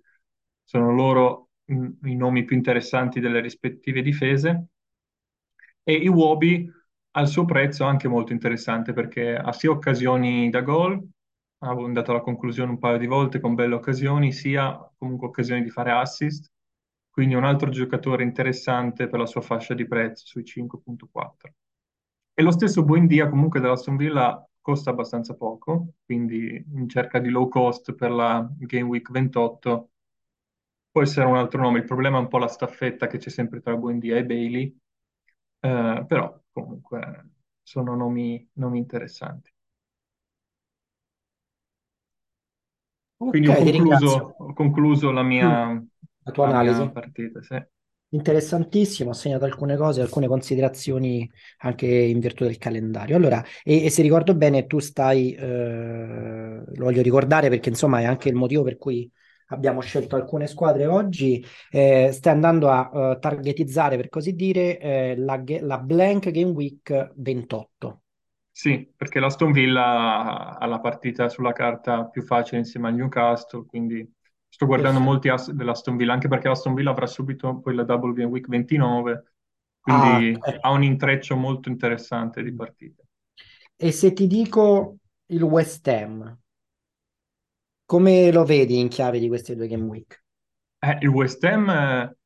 sono 0.63 0.91
loro 0.93 1.49
mm, 1.71 2.05
i 2.05 2.15
nomi 2.15 2.45
più 2.45 2.55
interessanti 2.55 3.19
delle 3.19 3.41
rispettive 3.41 4.01
difese. 4.01 4.67
E 5.83 5.93
Iwobi 5.93 6.71
al 7.11 7.27
suo 7.27 7.45
prezzo 7.45 7.83
anche 7.83 8.07
molto 8.07 8.33
interessante 8.33 8.93
perché 8.93 9.35
ha 9.35 9.51
sia 9.51 9.71
occasioni 9.71 10.49
da 10.49 10.61
gol, 10.61 11.01
ha 11.59 11.69
andato 11.71 12.11
alla 12.11 12.21
conclusione 12.21 12.71
un 12.71 12.79
paio 12.79 12.97
di 12.97 13.07
volte 13.07 13.39
con 13.39 13.55
belle 13.55 13.75
occasioni, 13.75 14.31
sia 14.31 14.77
comunque 14.97 15.27
occasioni 15.27 15.63
di 15.63 15.69
fare 15.69 15.91
assist, 15.91 16.51
quindi 17.09 17.35
un 17.35 17.43
altro 17.43 17.69
giocatore 17.69 18.23
interessante 18.23 19.09
per 19.09 19.19
la 19.19 19.25
sua 19.25 19.41
fascia 19.41 19.73
di 19.73 19.87
prezzo 19.87 20.25
sui 20.25 20.45
5.4. 20.45 21.53
E 22.33 22.41
lo 22.43 22.51
stesso 22.51 22.83
Buendia 22.83 23.29
comunque 23.29 23.59
dell'Aston 23.59 23.97
Villa 23.97 24.48
costa 24.69 24.89
abbastanza 24.91 25.35
poco, 25.35 25.93
quindi 26.05 26.63
in 26.75 26.87
cerca 26.89 27.19
di 27.19 27.29
low 27.29 27.47
cost 27.49 27.93
per 27.93 28.11
la 28.11 28.47
Game 28.59 28.87
Week 28.87 29.09
28 29.11 29.91
può 30.91 31.01
essere 31.03 31.25
un 31.27 31.37
altro 31.37 31.61
nome. 31.61 31.79
Il 31.79 31.85
problema 31.85 32.17
è 32.17 32.21
un 32.21 32.27
po' 32.27 32.37
la 32.39 32.47
staffetta 32.47 33.07
che 33.07 33.17
c'è 33.17 33.29
sempre 33.29 33.61
tra 33.61 33.75
Buendia 33.77 34.17
e 34.17 34.25
Bailey, 34.25 34.77
eh, 35.61 36.05
però 36.07 36.41
comunque 36.51 37.31
sono 37.63 37.95
nomi, 37.95 38.47
nomi 38.53 38.79
interessanti. 38.79 39.51
Quindi 43.25 43.47
ho 43.47 43.55
concluso, 43.55 44.35
ho 44.37 44.53
concluso 44.53 45.11
la 45.11 45.23
Mm, 45.41 45.53
mia, 45.53 45.81
La 46.25 46.31
tua 46.31 46.45
la 46.45 46.53
mia 46.53 46.85
analisi. 46.85 46.91
partita. 46.91 47.41
sì. 47.41 47.55
Interessantissimo, 48.11 49.11
ho 49.11 49.13
segnato 49.13 49.45
alcune 49.45 49.77
cose, 49.77 50.01
alcune 50.01 50.27
considerazioni 50.27 51.29
anche 51.59 51.85
in 51.85 52.19
virtù 52.19 52.43
del 52.43 52.57
calendario. 52.57 53.15
Allora, 53.15 53.43
e, 53.63 53.85
e 53.85 53.89
se 53.91 54.01
ricordo 54.01 54.33
bene, 54.33 54.65
tu 54.65 54.79
stai, 54.79 55.33
eh, 55.33 56.63
lo 56.65 56.83
voglio 56.83 57.03
ricordare 57.03 57.49
perché 57.49 57.69
insomma 57.69 57.99
è 57.99 58.05
anche 58.05 58.29
il 58.29 58.33
motivo 58.33 58.63
per 58.63 58.77
cui 58.77 59.07
abbiamo 59.49 59.81
scelto 59.81 60.15
alcune 60.15 60.47
squadre 60.47 60.87
oggi, 60.87 61.45
eh, 61.69 62.09
stai 62.11 62.33
andando 62.33 62.69
a 62.69 62.89
eh, 62.91 63.19
targetizzare, 63.19 63.95
per 63.95 64.09
così 64.09 64.33
dire, 64.33 64.79
eh, 64.79 65.15
la, 65.15 65.39
la 65.61 65.77
Blank 65.77 66.31
Game 66.31 66.51
Week 66.51 67.11
28. 67.15 68.01
Sì, 68.51 68.91
perché 68.95 69.19
l'Aston 69.19 69.51
Villa 69.51 70.57
ha 70.57 70.65
la 70.65 70.79
partita 70.79 71.29
sulla 71.29 71.53
carta 71.53 72.05
più 72.05 72.23
facile 72.23 72.57
insieme 72.57 72.87
al 72.87 72.95
Newcastle, 72.95 73.65
quindi 73.65 74.05
sto 74.49 74.65
guardando 74.65 74.99
Perfetto. 74.99 74.99
molti 74.99 75.29
ass 75.29 75.51
dell'Aston 75.51 75.95
Villa, 75.97 76.13
anche 76.13 76.27
perché 76.27 76.47
l'Aston 76.49 76.73
Villa 76.73 76.91
avrà 76.91 77.05
subito 77.07 77.59
poi 77.59 77.75
la 77.75 77.83
Double 77.83 78.13
Game 78.13 78.29
Week 78.31 78.47
29, 78.47 79.33
Ah, 79.87 80.21
quindi 80.21 80.37
ecco. 80.41 80.61
ha 80.61 80.71
un 80.71 80.83
intreccio 80.83 81.35
molto 81.35 81.69
interessante 81.69 82.43
di 82.43 82.53
partite. 82.53 83.03
E 83.77 83.91
se 83.91 84.13
ti 84.13 84.27
dico 84.27 84.97
il 85.27 85.41
West 85.43 85.87
Ham, 85.87 86.37
come 87.85 88.31
lo 88.31 88.45
vedi 88.45 88.79
in 88.79 88.87
chiave 88.87 89.19
di 89.19 89.27
queste 89.27 89.53
due 89.53 89.67
Game 89.67 89.83
Week? 89.83 90.23
Eh, 90.81 90.97
il 91.01 91.09
West 91.09 91.43
Ham, 91.43 91.69
eh, 91.69 92.17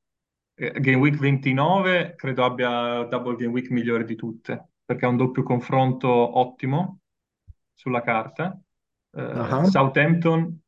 eh, 0.56 0.80
Game 0.80 0.98
Week 0.98 1.18
29, 1.18 2.13
credo 2.15 2.44
abbia 2.46 3.03
Double 3.06 3.36
Game 3.36 3.51
Week 3.51 3.70
migliore 3.70 4.06
di 4.06 4.15
tutte, 4.15 4.70
perché 4.86 5.06
ha 5.06 5.10
un 5.10 5.18
doppio 5.18 5.44
confronto 5.44 6.10
ottimo 6.38 7.00
sulla 7.74 8.01
carta. 8.01 8.58
Ah, 9.15 9.63
Southampton, 9.63 10.62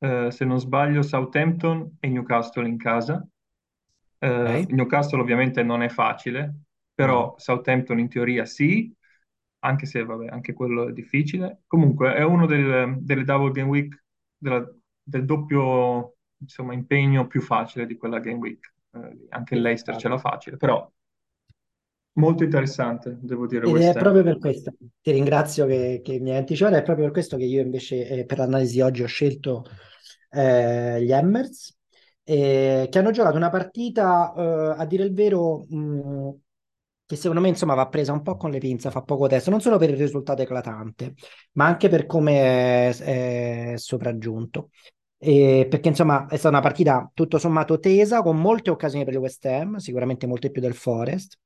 eh, 0.00 0.30
se 0.30 0.44
non 0.44 0.58
sbaglio, 0.60 1.02
Southampton 1.02 1.96
e 2.00 2.08
Newcastle 2.08 2.68
in 2.68 2.76
casa. 2.78 3.26
Eh, 4.18 4.64
ok. 4.64 4.70
Newcastle 4.70 5.20
ovviamente 5.20 5.62
non 5.62 5.82
è 5.82 5.88
facile, 5.88 6.54
però 6.94 7.34
Southampton 7.38 7.98
in 7.98 8.08
teoria 8.08 8.44
sì, 8.44 8.92
anche 9.60 9.86
se 9.86 10.04
vabbè, 10.04 10.28
anche 10.28 10.52
quello 10.52 10.88
è 10.88 10.92
difficile. 10.92 11.62
Comunque 11.66 12.14
è 12.14 12.22
uno 12.24 12.46
del- 12.46 12.96
delle 13.00 13.24
Double 13.24 13.52
Game 13.52 13.68
Week, 13.68 14.04
della- 14.36 14.66
del 15.02 15.24
doppio 15.24 16.16
insomma, 16.38 16.72
impegno 16.74 17.26
più 17.26 17.40
facile 17.42 17.86
di 17.86 17.96
quella 17.96 18.20
Game 18.20 18.38
Week. 18.38 18.72
Eh, 18.92 19.26
anche 19.30 19.54
il 19.54 19.60
Leicester 19.62 19.96
ce 19.96 20.08
l'ha 20.08 20.18
facile, 20.18 20.56
però 20.56 20.90
molto 22.20 22.44
interessante, 22.44 23.18
devo 23.20 23.46
dire, 23.46 23.68
Ed 23.68 23.76
è 23.76 23.92
proprio 23.94 24.22
per 24.22 24.38
questo, 24.38 24.72
ti 25.00 25.10
ringrazio 25.10 25.66
che, 25.66 26.00
che 26.04 26.20
mi 26.20 26.30
hai 26.30 26.36
anticipato, 26.36 26.76
è 26.76 26.82
proprio 26.82 27.06
per 27.06 27.14
questo 27.14 27.36
che 27.36 27.44
io 27.44 27.62
invece 27.62 28.06
eh, 28.06 28.24
per 28.24 28.38
l'analisi 28.38 28.80
oggi 28.80 29.02
ho 29.02 29.06
scelto 29.06 29.64
eh, 30.30 31.02
gli 31.02 31.12
Hammers, 31.12 31.76
eh, 32.22 32.86
che 32.90 32.98
hanno 32.98 33.10
giocato 33.10 33.36
una 33.36 33.48
partita, 33.48 34.32
eh, 34.36 34.74
a 34.76 34.86
dire 34.86 35.04
il 35.04 35.12
vero, 35.12 35.64
mh, 35.68 36.30
che 37.06 37.16
secondo 37.16 37.40
me 37.40 37.48
insomma 37.48 37.74
va 37.74 37.88
presa 37.88 38.12
un 38.12 38.22
po' 38.22 38.36
con 38.36 38.50
le 38.50 38.58
pinze, 38.58 38.90
fa 38.90 39.02
poco 39.02 39.26
testo, 39.26 39.50
non 39.50 39.60
solo 39.60 39.78
per 39.78 39.90
il 39.90 39.96
risultato 39.96 40.42
eclatante, 40.42 41.14
ma 41.52 41.66
anche 41.66 41.88
per 41.88 42.06
come 42.06 42.88
è, 42.90 43.72
è 43.72 43.76
sopraggiunto. 43.76 44.70
E 45.22 45.66
perché 45.68 45.88
insomma 45.88 46.26
è 46.28 46.36
stata 46.36 46.48
una 46.56 46.60
partita 46.60 47.10
tutto 47.12 47.38
sommato 47.38 47.78
tesa, 47.78 48.22
con 48.22 48.40
molte 48.40 48.70
occasioni 48.70 49.04
per 49.04 49.14
il 49.14 49.20
West 49.20 49.44
Ham, 49.44 49.76
sicuramente 49.76 50.26
molte 50.26 50.50
più 50.50 50.62
del 50.62 50.74
Forest 50.74 51.36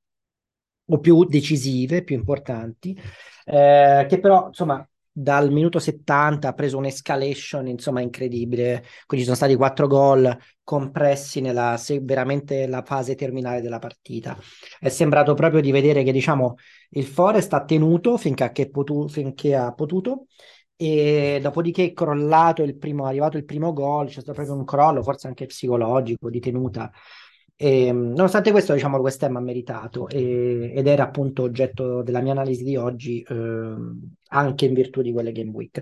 o 0.87 0.99
più 0.99 1.23
decisive, 1.25 2.03
più 2.03 2.15
importanti, 2.15 2.97
eh, 3.45 4.05
che 4.07 4.19
però, 4.19 4.47
insomma, 4.47 4.87
dal 5.17 5.49
minuto 5.51 5.79
70 5.79 6.49
ha 6.49 6.53
preso 6.53 6.77
un'escalation, 6.77 7.67
insomma, 7.67 8.01
incredibile. 8.01 8.83
Quindi 9.05 9.25
ci 9.25 9.31
sono 9.31 9.35
stati 9.35 9.55
quattro 9.55 9.87
gol 9.87 10.37
compressi 10.63 11.39
nella 11.41 11.77
se- 11.77 11.99
veramente 12.01 12.67
la 12.67 12.83
fase 12.83 13.15
terminale 13.15 13.61
della 13.61 13.79
partita. 13.79 14.37
È 14.79 14.89
sembrato 14.89 15.33
proprio 15.33 15.61
di 15.61 15.71
vedere 15.71 16.03
che, 16.03 16.11
diciamo, 16.11 16.55
il 16.91 17.05
Forest 17.05 17.53
ha 17.53 17.63
tenuto 17.63 18.17
finché, 18.17 18.69
potu- 18.69 19.09
finché 19.09 19.55
ha 19.55 19.73
potuto. 19.73 20.25
E 20.77 21.39
dopodiché 21.41 21.85
è 21.85 21.93
crollato 21.93 22.61
il 22.61 22.77
primo, 22.77 23.05
è 23.05 23.09
arrivato 23.09 23.37
il 23.37 23.45
primo 23.45 23.71
gol, 23.71 24.07
c'è 24.07 24.19
stato 24.19 24.33
proprio 24.33 24.55
un 24.55 24.65
crollo, 24.65 25.03
forse 25.03 25.27
anche 25.27 25.45
psicologico, 25.45 26.29
di 26.29 26.39
tenuta 26.41 26.91
e, 27.57 27.91
nonostante 27.91 28.51
questo, 28.51 28.73
diciamo, 28.73 28.97
il 28.97 29.03
West 29.03 29.23
Ham 29.23 29.37
ha 29.37 29.39
meritato 29.39 30.09
e- 30.09 30.73
ed 30.75 30.87
era 30.87 31.03
appunto 31.03 31.43
oggetto 31.43 32.01
della 32.03 32.21
mia 32.21 32.33
analisi 32.33 32.63
di 32.63 32.75
oggi, 32.75 33.23
ehm, 33.27 34.15
anche 34.29 34.65
in 34.65 34.73
virtù 34.73 35.01
di 35.01 35.13
quelle 35.13 35.31
Game 35.31 35.51
Week. 35.51 35.81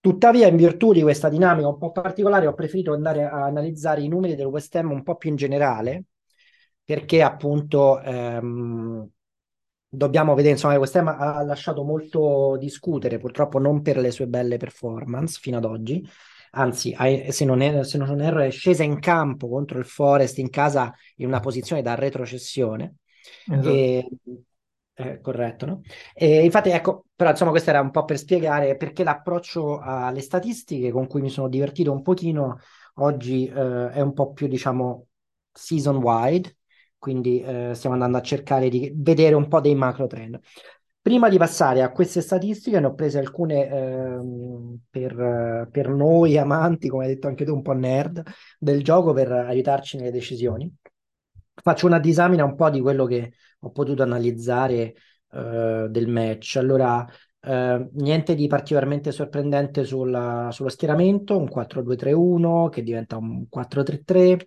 Tuttavia, 0.00 0.48
in 0.48 0.56
virtù 0.56 0.92
di 0.92 1.02
questa 1.02 1.28
dinamica 1.28 1.68
un 1.68 1.78
po' 1.78 1.92
particolare, 1.92 2.48
ho 2.48 2.54
preferito 2.54 2.92
andare 2.92 3.24
a 3.24 3.44
analizzare 3.44 4.02
i 4.02 4.08
numeri 4.08 4.34
del 4.34 4.46
West 4.46 4.74
Ham 4.74 4.90
un 4.90 5.04
po' 5.04 5.16
più 5.16 5.30
in 5.30 5.36
generale, 5.36 6.04
perché 6.84 7.22
appunto 7.22 8.00
ehm, 8.00 9.08
dobbiamo 9.88 10.34
vedere, 10.34 10.54
insomma, 10.54 10.78
West 10.78 10.96
Ham 10.96 11.06
ha 11.06 11.42
lasciato 11.44 11.84
molto 11.84 12.56
discutere, 12.58 13.18
purtroppo 13.18 13.60
non 13.60 13.82
per 13.82 13.98
le 13.98 14.10
sue 14.10 14.26
belle 14.26 14.56
performance 14.56 15.38
fino 15.40 15.58
ad 15.58 15.64
oggi. 15.64 16.04
Anzi, 16.54 16.94
se 17.30 17.44
non, 17.44 17.62
è, 17.62 17.82
se 17.84 17.96
non 17.98 18.20
erro, 18.20 18.40
è 18.40 18.50
scesa 18.50 18.82
in 18.82 18.98
campo 19.00 19.48
contro 19.48 19.78
il 19.78 19.86
Forest 19.86 20.38
in 20.38 20.50
casa 20.50 20.92
in 21.16 21.26
una 21.26 21.40
posizione 21.40 21.80
da 21.80 21.94
retrocessione. 21.94 22.96
Esatto. 23.46 23.68
E, 23.68 24.08
eh, 24.94 25.20
corretto, 25.20 25.66
no? 25.66 25.80
E 26.14 26.44
infatti, 26.44 26.68
ecco, 26.68 27.06
però 27.16 27.30
insomma, 27.30 27.50
questo 27.50 27.70
era 27.70 27.80
un 27.80 27.90
po' 27.90 28.04
per 28.04 28.18
spiegare 28.18 28.76
perché 28.76 29.02
l'approccio 29.02 29.78
alle 29.80 30.20
statistiche 30.20 30.90
con 30.90 31.06
cui 31.06 31.22
mi 31.22 31.30
sono 31.30 31.48
divertito 31.48 31.90
un 31.90 32.02
pochino 32.02 32.58
oggi 32.96 33.46
eh, 33.46 33.90
è 33.90 34.00
un 34.00 34.12
po' 34.12 34.32
più, 34.32 34.46
diciamo, 34.46 35.06
season 35.50 35.96
wide, 35.96 36.56
quindi 36.98 37.40
eh, 37.40 37.70
stiamo 37.74 37.94
andando 37.94 38.18
a 38.18 38.22
cercare 38.22 38.68
di 38.68 38.92
vedere 38.94 39.34
un 39.34 39.48
po' 39.48 39.60
dei 39.60 39.74
macro 39.74 40.06
trend. 40.06 40.38
Prima 41.02 41.28
di 41.28 41.36
passare 41.36 41.82
a 41.82 41.90
queste 41.90 42.20
statistiche, 42.20 42.78
ne 42.78 42.86
ho 42.86 42.94
prese 42.94 43.18
alcune 43.18 43.66
ehm, 43.68 44.78
per, 44.88 45.68
per 45.70 45.88
noi 45.88 46.38
amanti, 46.38 46.88
come 46.88 47.04
hai 47.06 47.14
detto 47.14 47.26
anche 47.26 47.44
tu, 47.44 47.52
un 47.54 47.62
po' 47.62 47.72
nerd 47.72 48.22
del 48.58 48.84
gioco 48.84 49.12
per 49.12 49.32
aiutarci 49.32 49.96
nelle 49.96 50.12
decisioni. 50.12 50.72
Faccio 51.54 51.86
una 51.86 51.98
disamina 51.98 52.44
un 52.44 52.54
po' 52.54 52.70
di 52.70 52.80
quello 52.80 53.06
che 53.06 53.32
ho 53.60 53.70
potuto 53.72 54.02
analizzare 54.04 54.94
eh, 55.32 55.86
del 55.90 56.08
match. 56.08 56.56
Allora, 56.56 57.04
Eh, 57.44 57.88
niente 57.94 58.36
di 58.36 58.46
particolarmente 58.46 59.10
sorprendente 59.10 59.82
sulla- 59.82 60.50
sullo 60.52 60.68
schieramento, 60.68 61.36
un 61.36 61.48
4-2-3-1 61.48 62.68
che 62.68 62.84
diventa 62.84 63.16
un 63.16 63.48
4-3-3. 63.48 64.46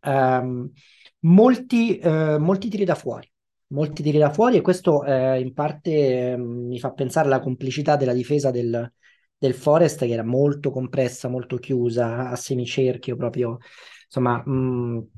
Ehm, 0.00 0.68
molti, 1.20 1.98
eh, 1.98 2.38
molti 2.38 2.68
tiri 2.68 2.84
da 2.84 2.96
fuori, 2.96 3.31
molti 3.72 4.02
tiri 4.02 4.18
da 4.18 4.30
fuori 4.32 4.56
e 4.56 4.60
questo 4.60 5.04
eh, 5.04 5.40
in 5.40 5.52
parte 5.54 6.32
eh, 6.32 6.36
mi 6.36 6.78
fa 6.78 6.92
pensare 6.92 7.26
alla 7.26 7.40
complicità 7.40 7.96
della 7.96 8.12
difesa 8.12 8.50
del, 8.50 8.92
del 9.36 9.54
Forest 9.54 10.00
che 10.00 10.12
era 10.12 10.24
molto 10.24 10.70
compressa, 10.70 11.28
molto 11.28 11.56
chiusa, 11.56 12.28
a 12.30 12.36
semicerchio 12.36 13.16
proprio, 13.16 13.58
insomma, 14.06 14.42
mh, 14.44 15.08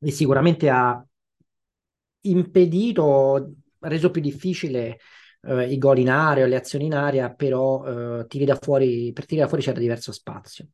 e 0.00 0.10
sicuramente 0.10 0.68
ha 0.70 1.04
impedito, 2.22 3.54
reso 3.80 4.10
più 4.10 4.20
difficile 4.20 4.98
eh, 5.42 5.70
i 5.70 5.78
gol 5.78 5.98
in 5.98 6.08
area, 6.10 6.46
le 6.46 6.56
azioni 6.56 6.86
in 6.86 6.94
area, 6.94 7.30
però 7.32 8.20
eh, 8.20 8.26
tiri 8.26 8.44
da 8.44 8.56
fuori, 8.56 9.12
per 9.12 9.26
tiri 9.26 9.40
da 9.40 9.48
fuori 9.48 9.62
c'era 9.62 9.78
diverso 9.78 10.12
spazio. 10.12 10.68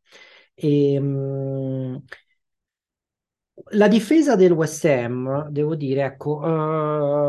E, 0.54 0.98
mh, 1.00 2.04
la 3.72 3.88
difesa 3.88 4.36
del 4.36 4.52
West 4.52 4.84
Ham, 4.84 5.48
devo 5.48 5.74
dire, 5.74 6.04
ecco, 6.04 6.42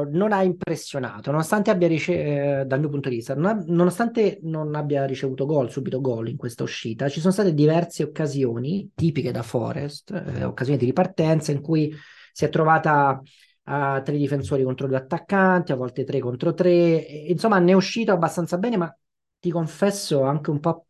eh, 0.03 0.09
non 0.11 0.31
ha 0.31 0.43
impressionato, 0.43 1.31
nonostante 1.31 1.69
abbia 1.71 1.87
ricevuto, 1.87 2.63
dal 2.65 2.79
mio 2.79 2.89
punto 2.89 3.09
di 3.09 3.15
vista, 3.15 3.35
non 3.35 3.45
ha- 3.45 3.63
nonostante 3.67 4.39
non 4.43 4.75
abbia 4.75 5.05
ricevuto 5.05 5.45
gol, 5.45 5.71
subito 5.71 6.01
gol 6.01 6.29
in 6.29 6.37
questa 6.37 6.63
uscita, 6.63 7.09
ci 7.09 7.19
sono 7.19 7.33
state 7.33 7.53
diverse 7.53 8.03
occasioni, 8.03 8.91
tipiche 8.95 9.31
da 9.31 9.43
Forest, 9.43 10.11
eh, 10.11 10.43
occasioni 10.43 10.77
di 10.79 10.85
ripartenza 10.85 11.51
in 11.51 11.61
cui 11.61 11.93
si 12.31 12.45
è 12.45 12.49
trovata 12.49 13.21
a 13.65 14.01
tre 14.01 14.17
difensori 14.17 14.63
contro 14.63 14.87
due 14.87 14.97
attaccanti, 14.97 15.71
a 15.71 15.75
volte 15.75 16.03
tre 16.03 16.19
contro 16.19 16.53
tre, 16.53 17.05
e, 17.07 17.25
insomma 17.29 17.59
ne 17.59 17.71
è 17.71 17.75
uscito 17.75 18.11
abbastanza 18.11 18.57
bene, 18.57 18.77
ma 18.77 18.95
ti 19.39 19.49
confesso 19.51 20.23
anche 20.23 20.49
un 20.49 20.59
po' 20.59 20.85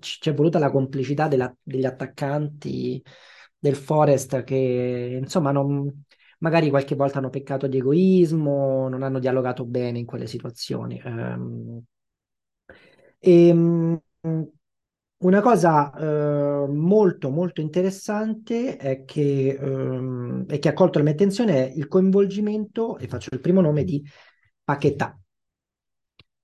ci 0.00 0.20
ci 0.20 0.28
è 0.30 0.34
voluta 0.34 0.58
la 0.58 0.70
complicità 0.70 1.28
della- 1.28 1.54
degli 1.62 1.84
attaccanti 1.84 3.02
del 3.62 3.76
Forest 3.76 4.42
che 4.44 5.18
insomma 5.22 5.52
non, 5.52 6.04
magari 6.40 6.68
qualche 6.70 6.96
volta 6.96 7.18
hanno 7.18 7.30
peccato 7.30 7.66
di 7.68 7.78
egoismo, 7.78 8.88
non 8.88 9.02
hanno 9.04 9.18
dialogato 9.20 9.64
bene 9.64 9.98
in 10.00 10.06
quelle 10.06 10.26
situazioni. 10.26 11.00
Ehm, 11.04 11.82
e, 13.18 13.52
mh, 13.52 13.96
una 15.18 15.40
cosa 15.40 15.92
eh, 15.94 16.66
molto 16.68 17.30
molto 17.30 17.60
interessante 17.60 18.76
è 18.76 19.04
che, 19.04 19.56
ehm, 19.60 20.46
e 20.48 20.58
che 20.58 20.68
ha 20.68 20.72
colto 20.72 20.98
la 20.98 21.04
mia 21.04 21.12
attenzione 21.12 21.68
è 21.68 21.72
il 21.76 21.86
coinvolgimento, 21.88 22.98
e 22.98 23.06
faccio 23.08 23.28
il 23.32 23.40
primo 23.40 23.60
nome 23.60 23.84
di 23.84 24.02
Paquetá, 24.64 25.16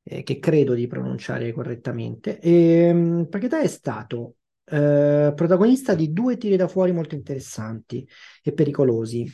eh, 0.03 0.23
che 0.23 0.39
credo 0.39 0.75
di 0.75 0.87
pronunciare 0.87 1.53
correttamente. 1.53 2.39
E, 2.41 2.93
mh, 2.93 3.29
Paquetá 3.29 3.61
è 3.61 3.67
stato 3.69 4.37
eh, 4.71 5.33
protagonista 5.35 5.95
di 5.95 6.13
due 6.13 6.37
tiri 6.37 6.57
da 6.57 6.69
fuori 6.69 6.93
molto 6.93 7.15
interessanti 7.15 8.07
e 8.43 8.53
pericolosi. 8.53 9.31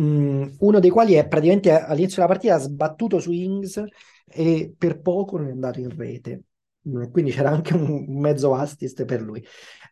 Mm, 0.00 0.46
uno 0.58 0.80
dei 0.80 0.90
quali 0.90 1.14
è 1.14 1.26
praticamente 1.28 1.70
all'inizio 1.70 2.16
della 2.16 2.28
partita 2.32 2.58
sbattuto 2.58 3.20
su 3.20 3.30
Ings 3.30 3.82
e 4.26 4.74
per 4.76 5.00
poco 5.00 5.36
non 5.38 5.48
è 5.48 5.50
andato 5.52 5.78
in 5.80 5.96
rete. 5.96 6.42
Mm, 6.88 7.04
Quindi 7.10 7.30
c'era 7.30 7.50
anche 7.50 7.74
un, 7.74 7.88
un 8.08 8.20
mezzo 8.20 8.54
assist 8.54 9.04
per 9.04 9.22
lui. 9.22 9.44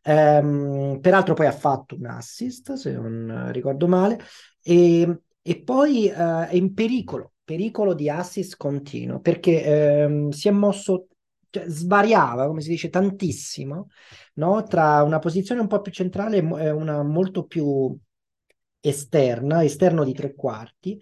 Ehm, 0.05 0.99
peraltro 1.01 1.35
poi 1.35 1.47
ha 1.47 1.53
fatto 1.53 1.95
un 1.97 2.07
assist, 2.07 2.73
se 2.75 2.93
non 2.93 3.51
ricordo 3.53 3.87
male, 3.87 4.19
e, 4.63 5.21
e 5.41 5.63
poi 5.63 6.09
eh, 6.09 6.15
è 6.49 6.55
in 6.55 6.75
pericolo, 6.75 7.33
pericolo 7.45 7.95
di 7.95 8.09
assist 8.11 8.57
continuo, 8.57 9.21
perché 9.21 9.63
ehm, 9.63 10.31
si 10.31 10.49
è 10.49 10.51
mosso, 10.51 11.07
cioè, 11.53 11.69
svariava, 11.69 12.47
come 12.47 12.63
si 12.63 12.71
dice, 12.71 12.89
tantissimo 12.89 13.89
no? 14.35 14.63
Tra 14.65 15.03
una 15.03 15.19
posizione 15.19 15.61
un 15.61 15.67
po' 15.67 15.81
più 15.81 15.93
centrale 15.93 16.39
e 16.39 16.71
una 16.71 17.03
molto 17.03 17.45
più 17.45 17.95
esterna, 18.81 19.63
esterno 19.63 20.05
di 20.05 20.13
tre 20.15 20.35
quarti, 20.35 21.01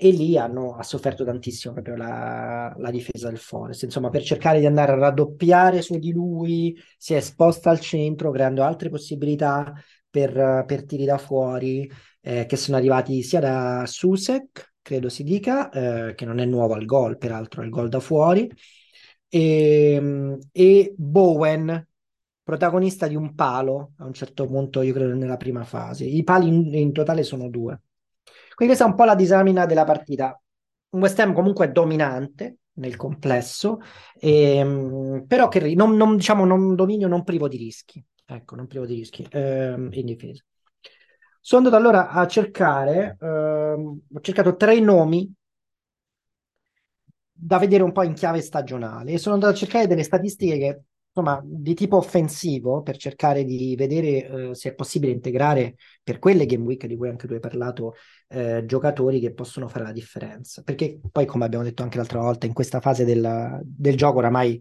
e 0.00 0.10
lì 0.10 0.38
hanno, 0.38 0.76
ha 0.76 0.82
sofferto 0.82 1.24
tantissimo 1.24 1.74
proprio 1.74 1.96
la, 1.96 2.74
la 2.78 2.90
difesa 2.90 3.28
del 3.28 3.38
Forest. 3.38 3.82
Insomma, 3.82 4.10
per 4.10 4.22
cercare 4.22 4.60
di 4.60 4.66
andare 4.66 4.92
a 4.92 4.96
raddoppiare 4.96 5.82
su 5.82 5.98
di 5.98 6.12
lui, 6.12 6.76
si 6.96 7.14
è 7.14 7.16
esposta 7.16 7.70
al 7.70 7.80
centro, 7.80 8.30
creando 8.30 8.62
altre 8.62 8.90
possibilità 8.90 9.72
per, 10.08 10.64
per 10.66 10.84
tiri 10.86 11.04
da 11.04 11.18
fuori, 11.18 11.90
eh, 12.20 12.46
che 12.46 12.56
sono 12.56 12.76
arrivati 12.76 13.22
sia 13.22 13.40
da 13.40 13.84
Susek, 13.86 14.74
credo 14.80 15.08
si 15.08 15.22
dica, 15.24 15.68
eh, 15.70 16.14
che 16.14 16.24
non 16.24 16.38
è 16.38 16.44
nuovo 16.44 16.74
al 16.74 16.84
gol, 16.84 17.18
peraltro, 17.18 17.62
al 17.62 17.68
gol 17.68 17.88
da 17.88 18.00
fuori, 18.00 18.48
e, 19.28 20.38
e 20.52 20.94
Bowen, 20.96 21.86
protagonista 22.42 23.06
di 23.06 23.14
un 23.16 23.34
palo 23.34 23.92
a 23.98 24.06
un 24.06 24.12
certo 24.14 24.46
punto, 24.46 24.82
io 24.82 24.92
credo 24.94 25.14
nella 25.14 25.36
prima 25.36 25.64
fase. 25.64 26.04
I 26.04 26.22
pali 26.24 26.48
in, 26.48 26.74
in 26.74 26.92
totale 26.92 27.22
sono 27.22 27.48
due. 27.48 27.80
Quindi 28.54 28.74
questa 28.74 28.84
è 28.84 28.88
un 28.88 28.94
po' 28.94 29.04
la 29.04 29.14
disamina 29.14 29.66
della 29.66 29.84
partita. 29.84 30.40
Un 30.90 31.00
West 31.00 31.18
Ham 31.20 31.32
comunque 31.34 31.70
dominante 31.70 32.58
nel 32.78 32.96
complesso, 32.96 33.78
ehm, 34.18 35.24
però 35.26 35.48
che 35.48 35.74
non, 35.74 35.96
non, 35.96 36.16
diciamo 36.16 36.44
non 36.44 36.74
dominio 36.74 37.08
non 37.08 37.24
privo 37.24 37.48
di 37.48 37.56
rischi. 37.56 38.02
Ecco, 38.24 38.56
non 38.56 38.66
privo 38.66 38.86
di 38.86 38.94
rischi 38.94 39.26
ehm, 39.30 39.90
in 39.92 40.06
difesa. 40.06 40.42
Sono 41.40 41.64
andato 41.64 41.82
allora 41.82 42.08
a 42.10 42.26
cercare, 42.26 43.16
ehm, 43.20 44.00
ho 44.12 44.20
cercato 44.20 44.56
tre 44.56 44.80
nomi 44.80 45.32
da 47.40 47.58
vedere 47.58 47.82
un 47.82 47.92
po' 47.92 48.02
in 48.02 48.14
chiave 48.14 48.40
stagionale 48.40 49.12
e 49.12 49.18
sono 49.18 49.34
andato 49.34 49.52
a 49.52 49.56
cercare 49.56 49.86
delle 49.86 50.02
statistiche 50.02 50.58
che, 50.58 50.82
insomma, 51.08 51.40
di 51.44 51.74
tipo 51.74 51.96
offensivo 51.96 52.82
per 52.82 52.96
cercare 52.96 53.44
di 53.44 53.74
vedere 53.76 54.48
eh, 54.50 54.54
se 54.54 54.70
è 54.70 54.74
possibile 54.74 55.12
integrare 55.12 55.76
per 56.02 56.18
quelle 56.18 56.46
game 56.46 56.64
week 56.64 56.86
di 56.86 56.96
cui 56.96 57.08
anche 57.08 57.26
tu 57.28 57.34
hai 57.34 57.40
parlato 57.40 57.94
eh, 58.28 58.64
giocatori 58.66 59.20
che 59.20 59.32
possono 59.32 59.68
fare 59.68 59.84
la 59.84 59.92
differenza. 59.92 60.62
Perché 60.62 60.98
poi, 61.12 61.26
come 61.26 61.44
abbiamo 61.44 61.64
detto 61.64 61.82
anche 61.82 61.96
l'altra 61.98 62.20
volta, 62.20 62.46
in 62.46 62.52
questa 62.52 62.80
fase 62.80 63.04
del, 63.04 63.60
del 63.62 63.96
gioco 63.96 64.18
oramai 64.18 64.60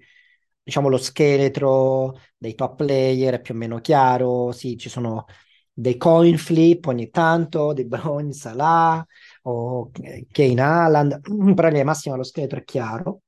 diciamo 0.64 0.90
lo 0.90 0.98
scheletro 0.98 2.20
dei 2.38 2.54
top 2.56 2.76
player 2.78 3.36
è 3.36 3.42
più 3.42 3.54
o 3.54 3.58
meno 3.58 3.80
chiaro, 3.80 4.52
sì, 4.52 4.78
ci 4.78 4.90
sono 4.90 5.26
dei 5.72 5.96
coin 5.98 6.38
flip 6.38 6.86
ogni 6.88 7.10
tanto, 7.10 7.74
dei 7.74 7.86
Bruyne, 7.88 8.34
Salah 8.34 9.06
o 9.50 9.92
Kane 10.32 10.62
Haaland, 10.62 11.20
però 11.54 11.68
in 11.68 11.74
linea 11.74 11.84
massima 11.86 12.16
lo 12.16 12.24
scheletro 12.24 12.60
è 12.60 12.64
chiaro 12.64 13.22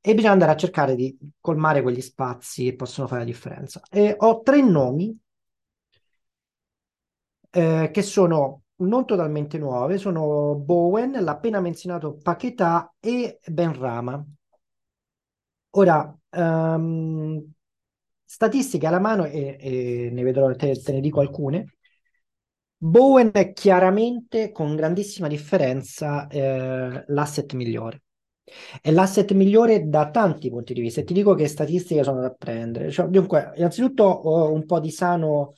e 0.00 0.14
bisogna 0.14 0.32
andare 0.32 0.52
a 0.52 0.56
cercare 0.56 0.94
di 0.96 1.16
colmare 1.40 1.82
quegli 1.82 2.00
spazi 2.00 2.64
che 2.64 2.74
possono 2.76 3.06
fare 3.06 3.20
la 3.20 3.26
differenza. 3.26 3.80
E 3.90 4.14
ho 4.18 4.40
tre 4.42 4.62
nomi 4.62 5.16
eh, 7.50 7.90
che 7.92 8.02
sono 8.02 8.62
non 8.80 9.04
totalmente 9.06 9.58
nuove, 9.58 9.98
sono 9.98 10.54
Bowen, 10.54 11.12
l'appena 11.22 11.60
menzionato 11.60 12.16
Paquetá 12.22 12.94
e 12.98 13.38
Benrama. 13.46 14.24
Ora, 15.72 16.16
ehm, 16.30 17.52
statistiche 18.24 18.86
alla 18.86 18.98
mano 19.00 19.24
e, 19.24 19.56
e 19.60 20.10
ne 20.12 20.22
vedrò, 20.22 20.52
te, 20.56 20.80
te 20.80 20.92
ne 20.92 21.00
dico 21.00 21.20
alcune. 21.20 21.76
Bowen 22.82 23.30
è 23.34 23.52
chiaramente 23.52 24.52
con 24.52 24.74
grandissima 24.74 25.28
differenza 25.28 26.26
eh, 26.28 27.04
l'asset 27.08 27.52
migliore. 27.52 28.04
È 28.80 28.90
l'asset 28.90 29.32
migliore 29.32 29.86
da 29.86 30.08
tanti 30.10 30.48
punti 30.48 30.72
di 30.72 30.80
vista. 30.80 31.02
E 31.02 31.04
ti 31.04 31.12
dico 31.12 31.34
che 31.34 31.46
statistiche 31.46 32.02
sono 32.02 32.22
da 32.22 32.30
prendere. 32.30 32.90
Cioè, 32.90 33.08
dunque, 33.08 33.52
innanzitutto 33.56 34.04
ho 34.04 34.50
un 34.50 34.64
po' 34.64 34.80
di 34.80 34.90
sano 34.90 35.52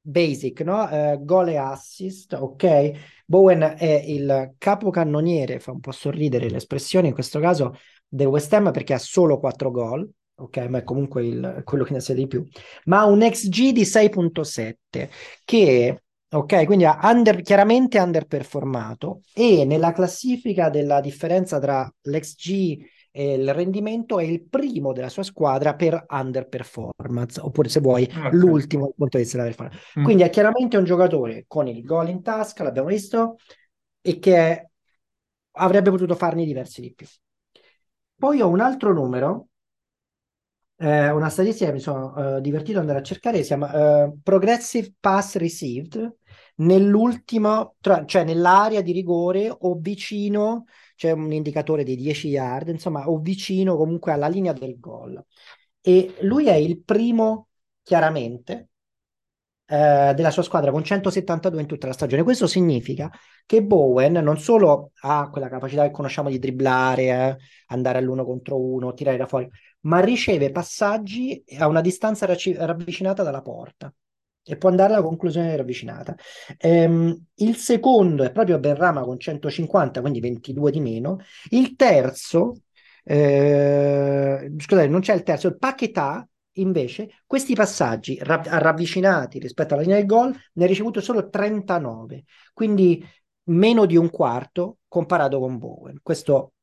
basic, 0.00 0.62
no? 0.62 0.88
Eh, 0.88 1.18
gol 1.20 1.48
e 1.48 1.56
assist, 1.56 2.32
ok? 2.32 2.92
Bowen 3.26 3.74
è 3.76 4.02
il 4.06 4.54
capocannoniere, 4.56 5.60
fa 5.60 5.72
un 5.72 5.80
po' 5.80 5.92
sorridere 5.92 6.48
l'espressione 6.48 7.08
in 7.08 7.14
questo 7.14 7.40
caso 7.40 7.74
del 8.08 8.26
West 8.28 8.50
Ham 8.54 8.70
perché 8.72 8.94
ha 8.94 8.98
solo 8.98 9.38
4 9.38 9.70
gol, 9.70 10.10
ok? 10.36 10.56
Ma 10.68 10.78
è 10.78 10.82
comunque 10.82 11.26
il, 11.26 11.60
quello 11.62 11.84
che 11.84 11.92
ne 11.92 12.00
sa 12.00 12.14
di 12.14 12.26
più. 12.26 12.42
Ma 12.84 13.00
ha 13.00 13.04
un 13.04 13.20
XG 13.20 13.72
di 13.72 13.84
6.7 13.84 15.10
che 15.44 16.03
Ok, 16.34 16.64
quindi 16.64 16.84
ha 16.84 16.98
under, 17.02 17.42
chiaramente 17.42 18.00
underperformato 18.00 19.20
e 19.32 19.64
nella 19.64 19.92
classifica 19.92 20.68
della 20.68 21.00
differenza 21.00 21.60
tra 21.60 21.88
l'XG 22.02 22.78
e 23.12 23.34
il 23.34 23.54
rendimento 23.54 24.18
è 24.18 24.24
il 24.24 24.42
primo 24.42 24.92
della 24.92 25.08
sua 25.08 25.22
squadra 25.22 25.76
per 25.76 26.04
underperformance, 26.08 27.40
oppure 27.40 27.68
se 27.68 27.78
vuoi 27.78 28.02
Ok. 28.12 28.32
l'ultimo 28.32 28.86
dal 28.86 28.94
punto 28.96 29.16
di 29.16 29.22
vista 29.22 29.38
della 29.38 29.48
performance. 29.50 30.00
Mm. 30.00 30.02
Quindi 30.02 30.22
è 30.24 30.30
chiaramente 30.30 30.76
un 30.76 30.84
giocatore 30.84 31.44
con 31.46 31.68
il 31.68 31.84
gol 31.84 32.08
in 32.08 32.22
tasca, 32.22 32.64
l'abbiamo 32.64 32.88
visto, 32.88 33.36
e 34.00 34.18
che 34.18 34.70
avrebbe 35.52 35.90
potuto 35.90 36.16
farne 36.16 36.44
diversi 36.44 36.80
di 36.80 36.92
più. 36.92 37.06
Poi 38.16 38.40
ho 38.40 38.48
un 38.48 38.58
altro 38.58 38.92
numero, 38.92 39.50
eh, 40.84 41.10
una 41.10 41.30
statistica 41.30 41.66
che 41.66 41.72
mi 41.72 41.80
sono 41.80 42.36
eh, 42.36 42.40
divertito 42.40 42.76
ad 42.76 42.82
andare 42.82 42.98
a 42.98 43.02
cercare, 43.02 43.38
si 43.38 43.46
chiama 43.46 44.04
eh, 44.04 44.12
Progressive 44.22 44.92
Pass 45.00 45.36
Received, 45.36 46.16
nell'ultimo, 46.56 47.76
tra- 47.80 48.04
cioè 48.04 48.24
nell'area 48.24 48.82
di 48.82 48.92
rigore 48.92 49.48
o 49.56 49.76
vicino 49.78 50.66
c'è 50.94 51.10
un 51.10 51.32
indicatore 51.32 51.84
di 51.84 51.96
10 51.96 52.28
yard, 52.28 52.68
insomma, 52.68 53.08
o 53.08 53.18
vicino 53.18 53.76
comunque 53.76 54.12
alla 54.12 54.28
linea 54.28 54.52
del 54.52 54.78
gol. 54.78 55.22
E 55.80 56.16
lui 56.20 56.46
è 56.48 56.54
il 56.54 56.82
primo, 56.82 57.48
chiaramente, 57.82 58.68
eh, 59.66 60.12
della 60.14 60.30
sua 60.30 60.42
squadra 60.42 60.70
con 60.70 60.84
172 60.84 61.60
in 61.62 61.66
tutta 61.66 61.86
la 61.86 61.92
stagione. 61.92 62.22
Questo 62.22 62.46
significa 62.46 63.10
che 63.46 63.62
Bowen 63.62 64.12
non 64.14 64.38
solo 64.38 64.92
ha 65.02 65.28
quella 65.30 65.48
capacità 65.48 65.82
che 65.84 65.90
conosciamo 65.90 66.28
di 66.30 66.38
dribblare, 66.38 67.02
eh, 67.02 67.36
andare 67.68 67.98
all'uno 67.98 68.24
contro 68.24 68.58
uno, 68.60 68.94
tirare 68.94 69.16
da 69.16 69.26
fuori, 69.26 69.48
ma 69.84 70.00
riceve 70.00 70.50
passaggi 70.50 71.42
a 71.58 71.66
una 71.66 71.80
distanza 71.80 72.26
raci- 72.26 72.54
ravvicinata 72.54 73.22
dalla 73.22 73.42
porta 73.42 73.92
e 74.46 74.56
può 74.56 74.68
andare 74.68 74.92
alla 74.92 75.02
conclusione 75.02 75.56
ravvicinata. 75.56 76.14
Ehm, 76.58 77.26
il 77.36 77.56
secondo 77.56 78.24
è 78.24 78.30
proprio 78.32 78.58
Benrama 78.58 79.02
con 79.02 79.18
150, 79.18 80.00
quindi 80.00 80.20
22 80.20 80.70
di 80.70 80.80
meno. 80.80 81.18
Il 81.50 81.74
terzo, 81.76 82.60
eh, 83.04 84.52
scusate, 84.56 84.88
non 84.88 85.00
c'è 85.00 85.14
il 85.14 85.22
terzo, 85.22 85.48
il 85.48 85.58
Paquetà 85.58 86.28
invece 86.58 87.08
questi 87.26 87.54
passaggi 87.54 88.18
rav- 88.20 88.46
ravvicinati 88.46 89.38
rispetto 89.38 89.74
alla 89.74 89.82
linea 89.82 89.96
del 89.96 90.06
gol 90.06 90.34
ne 90.52 90.64
ha 90.64 90.66
ricevuto 90.66 91.00
solo 91.00 91.28
39, 91.28 92.24
quindi 92.52 93.04
meno 93.44 93.86
di 93.86 93.96
un 93.96 94.10
quarto 94.10 94.78
comparato 94.88 95.38
con 95.38 95.58
Bowen. 95.58 95.98
Questo 96.02 96.53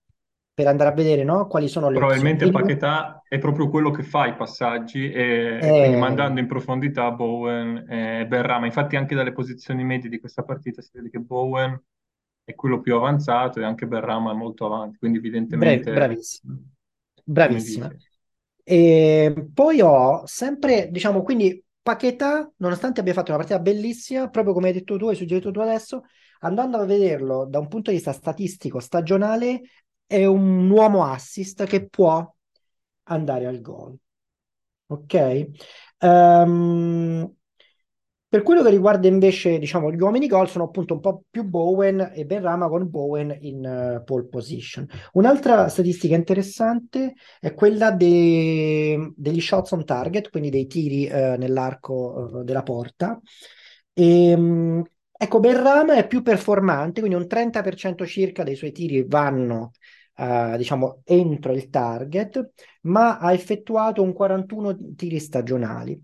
per 0.54 0.68
andare 0.68 0.90
a 0.92 0.94
vedere 0.94 1.24
no? 1.24 1.48
quali 1.48 1.68
sono 1.68 1.90
le 1.90 1.98
Probabilmente 1.98 2.50
opzioni. 2.50 2.50
Paquetà 2.50 3.26
è 3.28 3.38
proprio 3.38 3.68
quello 3.70 3.92
che 3.92 4.04
fa 4.04 4.26
i 4.26 4.36
passaggi 4.36 5.12
e, 5.12 5.66
e 5.68 5.74
Eh, 5.74 5.76
quindi 5.76 5.98
mandando 5.98 6.40
in 6.40 6.48
profondità 6.48 7.12
Bowen 7.12 7.86
e 7.90 8.26
Benrama. 8.28 8.66
Infatti 8.66 8.96
anche 8.96 9.14
dalle 9.14 9.34
posizioni 9.34 9.84
medie 9.84 10.10
di 10.10 10.20
questa 10.20 10.44
partita 10.44 10.82
si 10.82 10.90
vede 10.94 11.10
che 11.10 11.20
Bowen 11.20 11.78
è 12.46 12.56
quello 12.56 12.80
più 12.80 12.96
avanzato 12.96 13.60
e 13.60 13.66
anche 13.66 13.88
Benrama 13.88 14.32
è 14.32 14.36
molto 14.36 14.66
avanti, 14.66 14.98
quindi 15.00 15.18
bravi- 15.50 15.86
evidentemente, 15.88 15.90
bravissima, 15.90 16.58
come 17.46 17.62
bravissima. 17.64 17.64
dici, 17.64 18.02
E 18.64 19.50
poi 19.54 19.82
ho 19.82 20.26
sempre, 20.26 20.90
diciamo, 20.92 21.22
quindi 21.24 21.64
Paquetà, 21.82 22.52
nonostante 22.58 23.00
abbia 23.02 23.14
fatto 23.14 23.32
una 23.32 23.40
partita 23.40 23.60
bellissima, 23.60 24.30
proprio 24.30 24.54
come 24.54 24.68
hai 24.68 24.74
detto 24.74 24.98
tu, 24.98 25.08
hai 25.08 25.16
suggerito 25.16 25.52
tu 25.52 25.60
adesso, 25.60 26.04
andando 26.42 26.78
a 26.78 26.86
vederlo 26.86 27.46
da 27.46 27.60
un 27.60 27.68
punto 27.68 27.90
di 27.92 27.98
vista 27.98 28.12
statistico 28.14 28.80
stagionale, 28.80 29.62
è 30.12 30.26
un 30.26 30.70
uomo 30.70 31.06
assist 31.06 31.64
che 31.66 31.88
può 31.88 32.30
andare 33.04 33.46
al 33.46 33.62
gol. 33.62 33.98
Ok? 34.88 35.48
Ehm, 36.00 37.34
per 38.28 38.44
quello 38.44 38.64
che 38.64 38.70
riguarda 38.70 39.08
invece, 39.08 39.60
diciamo, 39.60 39.92
gli 39.92 40.00
uomini 40.02 40.28
gol 40.28 40.50
sono 40.50 40.66
appunto 40.66 40.94
un 40.96 41.00
po' 41.02 41.24
più 41.30 41.44
Bowen 41.44 42.12
e 42.14 42.26
Benrama 42.26 42.68
con 42.70 42.90
Bowen 42.90 43.38
in 43.42 43.66
eh, 43.66 44.04
pole 44.06 44.26
position. 44.28 44.88
Un'altra 45.14 45.68
statistica 45.70 46.16
interessante 46.16 47.14
è 47.40 47.54
quella 47.54 47.92
de- 47.92 49.14
degli 49.16 49.42
shots 49.42 49.72
on 49.72 49.86
target, 49.86 50.30
quindi 50.30 50.50
dei 50.50 50.68
tiri 50.68 51.06
eh, 51.08 51.36
nell'arco 51.38 52.42
eh, 52.42 52.44
della 52.46 52.64
porta. 52.64 53.20
E, 53.94 54.36
mh, 54.36 54.84
ecco, 55.12 55.40
Benrama 55.40 55.96
è 55.96 56.08
più 56.08 56.22
performante, 56.22 57.02
quindi 57.02 57.18
un 57.18 57.28
30% 57.28 58.06
circa 58.06 58.44
dei 58.44 58.56
suoi 58.56 58.72
tiri 58.72 59.04
vanno, 59.08 59.72
eh, 60.22 60.58
diciamo, 60.58 61.02
entro 61.04 61.52
il 61.54 61.70
target, 61.70 62.52
ma 62.82 63.18
ha 63.18 63.34
effettuato 63.34 64.04
un 64.04 64.14
41 64.14 64.78
tiri 64.96 65.20
stagionali 65.20 66.00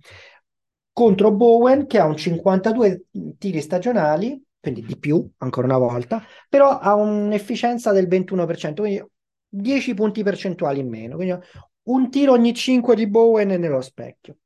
contro 0.92 1.32
Bowen 1.32 1.86
che 1.86 2.00
ha 2.00 2.06
un 2.06 2.18
52 2.18 3.06
tiri 3.38 3.62
stagionali, 3.62 4.42
quindi 4.60 4.82
di 4.82 4.98
più 4.98 5.30
ancora 5.38 5.68
una 5.68 5.78
volta, 5.78 6.24
però 6.50 6.80
ha 6.80 6.96
un'efficienza 6.96 7.92
del 7.92 8.08
21%, 8.08 8.82
quindi 8.82 9.06
10 9.48 9.94
punti 9.94 10.24
percentuali 10.24 10.80
in 10.80 10.90
meno, 10.90 11.16
quindi 11.16 11.38
un 11.84 12.10
tiro 12.10 12.32
ogni 12.32 12.52
5 12.56 12.96
di 12.96 13.08
Bowen 13.08 13.50
nello 13.50 13.82
specchio. 13.82 14.38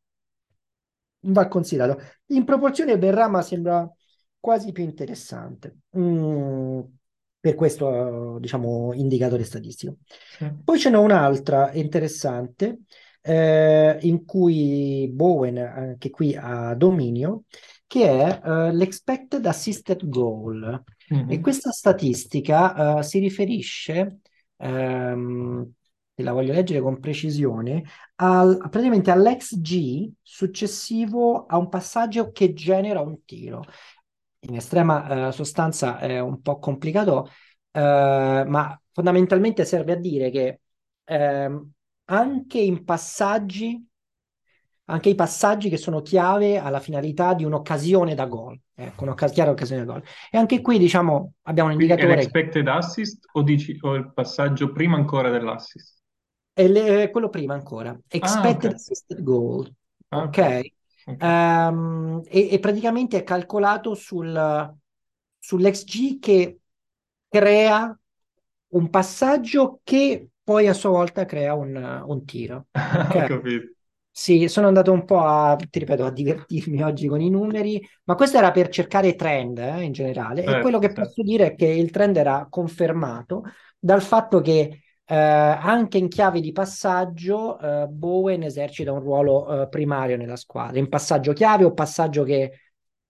Va 1.24 1.48
considerato. 1.48 2.02
In 2.28 2.44
proporzione 2.44 2.98
Benrama 2.98 3.42
sembra 3.42 3.90
quasi 4.38 4.72
più 4.74 4.84
interessante 4.84 5.78
mm, 5.98 6.82
per 7.42 7.56
questo, 7.56 8.38
diciamo, 8.40 8.94
indicatore 8.94 9.44
statistico. 9.44 9.98
sì. 10.30 10.46
Poi 10.64 10.80
ce 10.80 10.90
n'è 10.90 10.98
un'altra 10.98 11.72
interessante 11.74 12.82
eh, 13.22 13.98
in 14.02 14.26
cui 14.26 15.10
Bowen, 15.12 15.58
anche 15.58 16.10
qui 16.10 16.36
ha 16.40 16.74
dominio, 16.76 17.44
che 17.88 18.08
è 18.08 18.42
eh, 18.44 18.74
l'expected 18.74 19.46
assisted 19.46 20.08
goal. 20.08 20.84
E 21.26 21.40
Mhm. 21.40 21.42
questa 21.42 21.72
statistica 21.72 23.00
eh, 23.00 23.04
si 23.04 23.20
riferisce, 23.20 24.20
ehm, 24.58 25.72
te 26.14 26.24
la 26.24 26.34
voglio 26.34 26.54
leggere 26.54 26.82
con 26.82 27.00
precisione, 27.00 27.84
al, 28.16 28.58
praticamente 28.70 29.12
all'XG 29.12 30.12
successivo 30.22 31.46
a 31.46 31.58
un 31.58 31.70
passaggio 31.70 32.32
che 32.32 32.54
genera 32.54 33.02
un 33.02 33.24
tiro. 33.26 33.64
In 34.44 34.56
estrema 34.56 35.28
eh, 35.28 35.32
sostanza 35.32 36.00
è 36.00 36.20
un 36.20 36.42
po' 36.42 36.58
complicato, 36.60 37.28
eh, 37.72 38.44
ma 38.48 38.82
fondamentalmente 38.92 39.66
serve 39.66 39.94
a 39.94 39.96
dire 39.96 40.32
che 40.32 40.62
ehm, 41.06 41.72
anche 42.06 42.60
in 42.60 42.84
passaggi, 42.84 43.88
anche 44.86 45.10
i 45.10 45.16
passaggi 45.16 45.70
che 45.70 45.78
sono 45.78 46.02
chiave 46.02 46.58
alla 46.58 46.80
finalità 46.80 47.34
di 47.34 47.44
un'occasione 47.46 48.14
da 48.16 48.26
gol, 48.26 48.60
ecco, 48.76 49.04
una 49.04 49.14
chiara 49.16 49.52
occasione 49.52 49.86
da 49.86 49.94
gol. 49.94 50.04
E 50.30 50.38
anche 50.38 50.62
qui, 50.62 50.78
diciamo, 50.80 51.34
abbiamo 51.44 51.70
un 51.70 51.76
Quindi 51.76 51.96
è 51.96 52.06
indicatore, 52.06 52.06
l'expected 52.06 52.66
assist 52.70 53.28
o, 53.34 53.42
dici, 53.42 53.78
o 53.82 53.96
il 53.96 54.14
passaggio 54.14 54.72
prima 54.72 54.96
ancora 54.96 55.30
dell'assist? 55.30 56.00
è 56.54 56.68
le- 56.68 57.10
quello 57.12 57.30
prima 57.30 57.54
ancora, 57.54 57.98
Ah, 58.20 58.50
ok. 58.52 58.66
expected 58.66 58.74
assisted 58.74 59.22
goal, 59.24 59.72
Ah, 60.12 60.24
ok. 60.26 60.38
ok? 60.38 60.72
Ehm, 61.18 62.22
e, 62.28 62.50
e 62.52 62.60
praticamente 62.60 63.18
è 63.18 63.24
calcolato 63.24 63.96
sul, 63.96 64.74
sull'XG 65.40 66.20
che 66.20 66.60
crea 67.30 67.98
un 68.70 68.90
passaggio 68.90 69.82
che 69.84 70.30
poi 70.44 70.68
a 70.68 70.74
sua 70.74 70.90
volta 70.90 71.26
crea 71.26 71.54
un, 71.54 71.76
un 71.76 72.26
tiro. 72.26 72.68
Ho 73.16 73.24
Ok? 73.24 73.26
capito. 73.26 73.74
Sì, 74.14 74.50
sono 74.50 74.68
andato 74.68 74.92
un 74.92 75.06
po' 75.06 75.22
a, 75.22 75.56
ti 75.56 75.80
ripeto, 75.80 76.06
a 76.06 76.12
divertirmi 76.12 76.82
oggi 76.84 77.08
con 77.08 77.22
i 77.22 77.30
numeri, 77.30 77.82
ma 78.06 78.16
questo 78.16 78.38
era 78.38 78.52
per 78.52 78.68
cercare 78.70 79.16
trend, 79.16 79.58
eh, 79.60 79.84
in 79.84 79.94
generale. 79.94 80.46
E 80.46 80.58
quello 80.58 80.80
Certo, 80.80 80.80
che 80.80 80.92
certo. 80.94 80.94
posso 80.94 81.24
dire 81.24 81.48
è 81.48 81.56
che 81.56 81.68
il 81.68 81.92
trend 81.92 82.18
era 82.18 82.48
confermato 82.50 83.44
dal 83.80 84.02
fatto 84.02 84.42
che 84.42 84.82
eh, 85.12 85.16
anche 85.18 85.98
in 85.98 86.08
chiave 86.08 86.40
di 86.40 86.54
passaggio 86.54 87.60
eh, 87.60 87.88
Bowen 87.88 88.44
esercita 88.44 88.94
un 88.94 89.02
ruolo 89.02 89.64
eh, 89.64 89.68
primario 89.68 90.16
nella 90.16 90.38
squadra, 90.38 90.80
in 90.80 90.88
passaggio 90.88 91.34
chiave 91.34 91.66
o 91.66 91.74
passaggio 91.74 92.24
che 92.24 92.60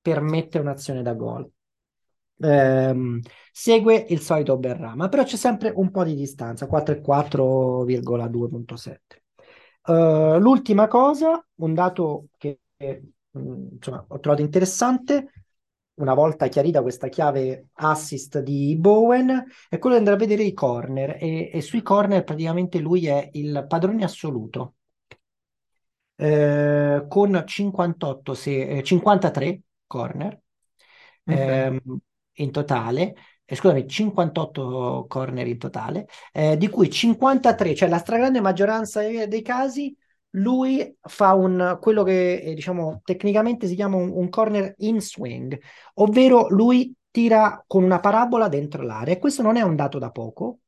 permette 0.02 0.58
un'azione 0.58 1.04
da 1.04 1.14
gol. 1.14 1.48
Ehm, 2.40 3.20
segue 3.52 4.06
il 4.10 4.20
solito 4.22 4.58
Benrama, 4.58 5.10
però 5.10 5.24
c'è 5.24 5.36
sempre 5.36 5.72
un 5.76 5.92
po' 5.92 6.04
di 6.04 6.16
distanza, 6.16 6.66
4,4,2.7. 6.66 9.22
Uh, 9.84 10.38
l'ultima 10.40 10.88
cosa, 10.88 11.44
un 11.56 11.74
dato 11.76 12.30
che 12.38 12.60
mh, 12.78 13.68
insomma, 13.74 14.04
ho 14.08 14.20
trovato 14.20 14.42
interessante, 14.44 15.41
una 16.02 16.14
volta 16.14 16.48
chiarita 16.48 16.82
questa 16.82 17.08
chiave 17.10 17.68
assist 17.74 18.40
di 18.40 18.76
Bowen, 18.78 19.46
è 19.70 19.78
quello 19.80 19.96
di 19.96 20.02
andare 20.02 20.16
a 20.18 20.20
vedere 20.28 20.44
i 20.44 20.54
corner 20.54 21.18
e, 21.20 21.50
e 21.54 21.62
sui 21.62 21.82
corner 21.82 22.24
praticamente 22.24 22.80
lui 22.80 23.08
è 23.08 23.30
il 23.34 23.66
padrone 23.68 24.04
assoluto. 24.04 24.76
Eh, 26.16 27.06
con 27.10 27.44
58 27.48 28.34
se, 28.36 28.78
eh, 28.78 28.84
53 28.84 29.62
corner 29.88 30.40
Ok. 31.28 31.34
ehm, 31.38 31.80
in 32.34 32.52
totale, 32.52 33.16
eh, 33.46 33.56
scusami, 33.56 33.88
58 33.88 35.06
corner 35.08 35.48
in 35.48 35.58
totale, 35.58 36.08
eh, 36.32 36.58
di 36.58 36.70
cui 36.70 36.90
53, 36.92 37.74
cioè 37.76 37.90
la 37.90 37.98
stragrande 37.98 38.40
maggioranza 38.42 39.02
dei, 39.02 39.28
dei 39.28 39.42
casi, 39.42 39.96
lui 40.32 40.98
fa 41.02 41.34
un, 41.34 41.78
quello 41.82 42.04
che 42.04 42.36
eh, 42.36 42.54
diciamo 42.54 43.02
tecnicamente 43.04 43.68
si 43.68 43.76
chiama 43.76 43.98
un, 43.98 44.10
un 44.14 44.30
corner 44.30 44.74
in 44.80 45.02
swing, 45.02 45.60
ovvero 45.96 46.48
lui 46.50 46.94
tira 47.10 47.64
con 47.68 47.84
una 47.84 48.00
parabola 48.00 48.48
dentro 48.48 48.84
l'area 48.84 49.14
e 49.14 49.20
questo 49.20 49.42
non 49.42 49.58
è 49.58 49.62
un 49.62 49.76
dato 49.76 50.00
da 50.00 50.12
poco, 50.12 50.60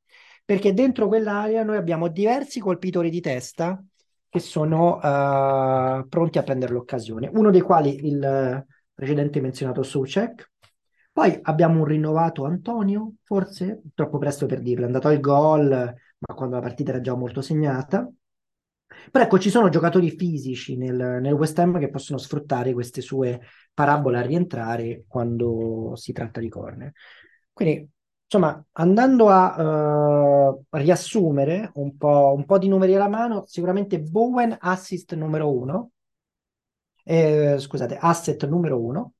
perché 0.43 0.73
dentro 0.73 1.07
quell'area 1.07 1.63
noi 1.63 1.77
abbiamo 1.77 2.09
diversi 2.09 2.59
colpitori 2.59 3.09
di 3.09 3.21
testa 3.21 3.81
che 4.27 4.39
sono 4.39 5.01
eh, 5.01 6.05
pronti 6.09 6.37
a 6.37 6.43
prendere 6.43 6.73
l'occasione, 6.73 7.29
uno 7.33 7.51
dei 7.51 7.61
quali 7.61 8.05
il 8.05 8.65
precedente 8.93 9.41
menzionato 9.41 9.83
Soucek. 9.83 10.51
Poi 11.11 11.39
abbiamo 11.43 11.79
un 11.79 11.85
rinnovato 11.85 12.43
Antonio, 12.45 13.13
forse 13.23 13.83
troppo 13.93 14.17
presto 14.17 14.47
per 14.47 14.61
dirlo, 14.61 14.83
è 14.83 14.87
andato 14.87 15.07
al 15.07 15.19
gol, 15.19 15.69
ma 15.69 16.35
quando 16.35 16.55
la 16.55 16.61
partita 16.61 16.89
era 16.91 17.01
già 17.01 17.15
molto 17.15 17.41
segnata. 17.41 18.09
Però 19.11 19.23
ecco, 19.23 19.39
ci 19.39 19.49
sono 19.49 19.69
giocatori 19.69 20.09
fisici 20.11 20.77
nel, 20.77 21.19
nel 21.21 21.33
West 21.33 21.57
Ham 21.59 21.79
che 21.79 21.89
possono 21.89 22.17
sfruttare 22.17 22.73
queste 22.73 23.01
sue 23.01 23.41
parabole 23.73 24.17
a 24.17 24.21
rientrare 24.21 25.03
quando 25.07 25.93
si 25.95 26.11
tratta 26.11 26.39
di 26.39 26.49
corner. 26.49 26.91
Quindi 27.51 27.89
Insomma, 28.33 28.65
andando 28.71 29.29
a 29.29 30.55
eh, 30.71 30.79
riassumere 30.81 31.69
un 31.75 31.95
po', 31.97 32.33
un 32.35 32.45
po' 32.45 32.57
di 32.57 32.67
numeri 32.67 32.95
alla 32.95 33.07
mano, 33.07 33.43
sicuramente 33.45 33.99
Bowen 34.01 34.57
assist 34.59 35.13
numero 35.13 35.55
uno, 35.55 35.91
eh, 37.03 37.57
scusate, 37.59 37.97
asset 37.97 38.47
numero 38.47 38.81
uno 38.81 39.13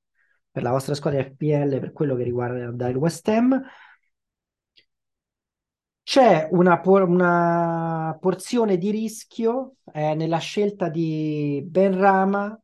per 0.50 0.62
la 0.62 0.70
vostra 0.70 0.94
squadra 0.94 1.22
FPL 1.22 1.78
per 1.80 1.92
quello 1.92 2.14
che 2.16 2.22
riguarda 2.24 2.88
il 2.88 2.96
West 2.96 3.28
Ham. 3.28 3.60
C'è 6.04 6.48
una, 6.50 6.80
por- 6.80 7.08
una 7.08 8.16
porzione 8.20 8.76
di 8.76 8.90
rischio 8.90 9.76
eh, 9.90 10.14
nella 10.14 10.36
scelta 10.36 10.90
di 10.90 11.64
Benrama 11.66 12.60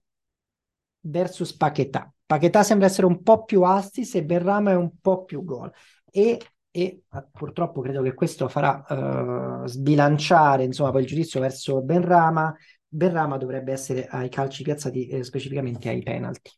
versus 1.01 1.57
Paquetá. 1.57 2.13
Paquetá 2.27 2.63
sembra 2.63 2.87
essere 2.87 3.07
un 3.07 3.23
po' 3.23 3.45
più 3.45 3.63
Astis 3.63 4.15
e 4.15 4.25
Benrama 4.25 4.73
è 4.73 4.77
un 4.77 4.91
po' 5.01 5.25
più 5.25 5.43
gol. 5.43 5.73
E, 6.11 6.39
e 6.71 7.03
purtroppo 7.33 7.81
credo 7.81 8.03
che 8.03 8.13
questo 8.13 8.47
farà 8.49 8.85
uh, 8.87 9.67
sbilanciare 9.67 10.65
insomma, 10.65 10.91
poi 10.91 11.01
il 11.01 11.09
giudizio 11.09 11.41
verso 11.41 11.81
Benrama. 11.81 12.55
Benrama 12.87 13.39
dovrebbe 13.39 13.73
essere 13.73 14.07
ai 14.07 14.29
calci 14.29 14.63
piazzati 14.63 15.09
eh, 15.09 15.25
specificamente 15.25 15.89
ai 15.89 16.03
penalty. 16.03 16.51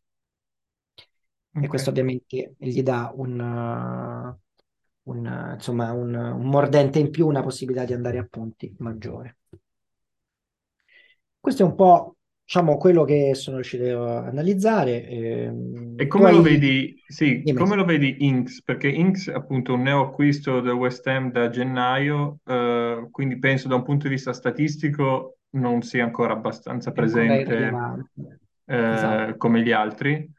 Okay. 1.53 1.65
E 1.65 1.69
questo 1.69 1.91
ovviamente 1.91 2.55
gli 2.59 2.83
dà 2.83 3.13
un, 3.15 3.39
uh, 3.39 4.37
un, 5.05 5.53
insomma, 5.55 5.93
un, 5.93 6.15
un, 6.15 6.47
mordente 6.47 6.99
in 6.99 7.11
più, 7.11 7.27
una 7.27 7.43
possibilità 7.43 7.85
di 7.85 7.93
andare 7.93 8.19
a 8.19 8.27
punti 8.29 8.75
maggiore. 8.79 9.39
Questo 11.41 11.63
è 11.63 11.67
un 11.67 11.75
po' 11.75 12.17
diciamo 12.45 12.77
quello 12.77 13.05
che 13.05 13.35
sono 13.35 13.57
riuscito 13.57 14.05
a 14.05 14.27
analizzare. 14.27 15.09
Ehm, 15.09 15.95
e 15.97 16.07
come 16.07 16.31
lo 16.31 16.43
vedi, 16.43 17.03
sì, 17.07 17.43
come 17.55 17.77
lo 17.77 17.85
vedi 17.85 18.27
Inks? 18.27 18.63
Perché 18.63 18.89
Inks 18.89 19.31
è 19.31 19.35
appunto 19.35 19.75
un 19.75 19.83
neoacquisto 19.83 20.61
del 20.61 20.75
West 20.75 21.07
Ham 21.07 21.33
da 21.33 21.49
gennaio, 21.49 22.39
eh, 22.45 23.09
quindi 23.11 23.39
penso 23.39 23.69
da 23.69 23.77
un 23.77 23.83
punto 23.83 24.07
di 24.07 24.15
vista 24.15 24.33
statistico 24.33 25.39
non 25.55 25.83
sia 25.83 26.05
ancora 26.05 26.35
abbastanza 26.35 26.93
presente 26.93 27.73
eh, 28.67 28.93
esatto. 28.93 29.37
come 29.37 29.63
gli 29.63 29.73
altri, 29.73 30.31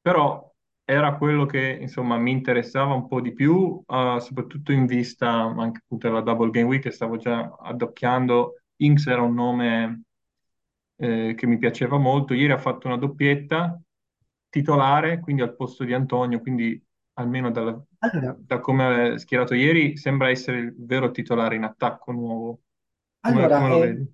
però 0.00 0.47
era 0.90 1.18
quello 1.18 1.44
che 1.44 1.76
insomma 1.82 2.16
mi 2.16 2.30
interessava 2.30 2.94
un 2.94 3.08
po' 3.08 3.20
di 3.20 3.34
più, 3.34 3.84
uh, 3.86 4.18
soprattutto 4.20 4.72
in 4.72 4.86
vista 4.86 5.28
anche 5.28 5.80
appunto 5.84 6.08
della 6.08 6.22
Double 6.22 6.48
Game 6.48 6.66
Week 6.66 6.80
che 6.80 6.90
stavo 6.90 7.18
già 7.18 7.54
addocchiando. 7.60 8.54
Inks 8.76 9.06
era 9.06 9.20
un 9.20 9.34
nome 9.34 10.04
eh, 10.96 11.34
che 11.36 11.46
mi 11.46 11.58
piaceva 11.58 11.98
molto. 11.98 12.32
Ieri 12.32 12.54
ha 12.54 12.58
fatto 12.58 12.86
una 12.86 12.96
doppietta 12.96 13.78
titolare, 14.48 15.20
quindi 15.20 15.42
al 15.42 15.54
posto 15.54 15.84
di 15.84 15.92
Antonio, 15.92 16.40
quindi 16.40 16.82
almeno 17.18 17.50
dalla, 17.50 17.78
allora, 17.98 18.34
da 18.38 18.58
come 18.58 19.12
è 19.12 19.18
schierato 19.18 19.52
ieri 19.52 19.98
sembra 19.98 20.30
essere 20.30 20.58
il 20.58 20.74
vero 20.74 21.10
titolare 21.10 21.54
in 21.56 21.64
attacco 21.64 22.12
nuovo. 22.12 22.60
Come, 23.20 23.44
allora, 23.44 23.60
come 23.60 23.84
eh, 23.84 24.06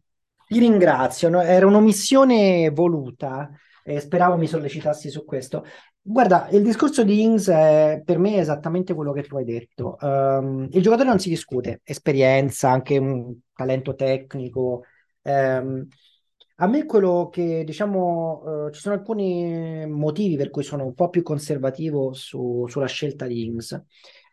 ti 0.48 0.58
ringrazio, 0.58 1.28
no? 1.28 1.40
era 1.40 1.68
un'omissione 1.68 2.68
voluta 2.70 3.48
e 3.84 4.00
speravo 4.00 4.36
mi 4.36 4.48
sollecitassi 4.48 5.08
su 5.08 5.24
questo. 5.24 5.64
Guarda, 6.06 6.48
il 6.50 6.62
discorso 6.62 7.02
di 7.02 7.22
Ings 7.22 7.48
è 7.48 8.02
per 8.04 8.18
me 8.18 8.34
è 8.34 8.38
esattamente 8.40 8.92
quello 8.94 9.12
che 9.12 9.22
tu 9.22 9.36
hai 9.38 9.44
detto. 9.44 9.96
Um, 10.00 10.68
il 10.70 10.82
giocatore 10.82 11.08
non 11.08 11.18
si 11.18 11.30
discute, 11.30 11.80
esperienza, 11.82 12.68
anche 12.70 12.98
un 12.98 13.34
talento 13.54 13.94
tecnico. 13.94 14.82
Um, 15.22 15.86
a 16.56 16.66
me 16.66 16.84
quello 16.84 17.30
che, 17.32 17.64
diciamo, 17.64 18.66
eh, 18.68 18.72
ci 18.72 18.80
sono 18.80 18.94
alcuni 18.96 19.86
motivi 19.86 20.36
per 20.36 20.50
cui 20.50 20.62
sono 20.62 20.84
un 20.84 20.94
po' 20.94 21.08
più 21.08 21.22
conservativo 21.22 22.12
su- 22.12 22.66
sulla 22.68 22.86
scelta 22.86 23.26
di 23.26 23.44
Ings. 23.46 23.82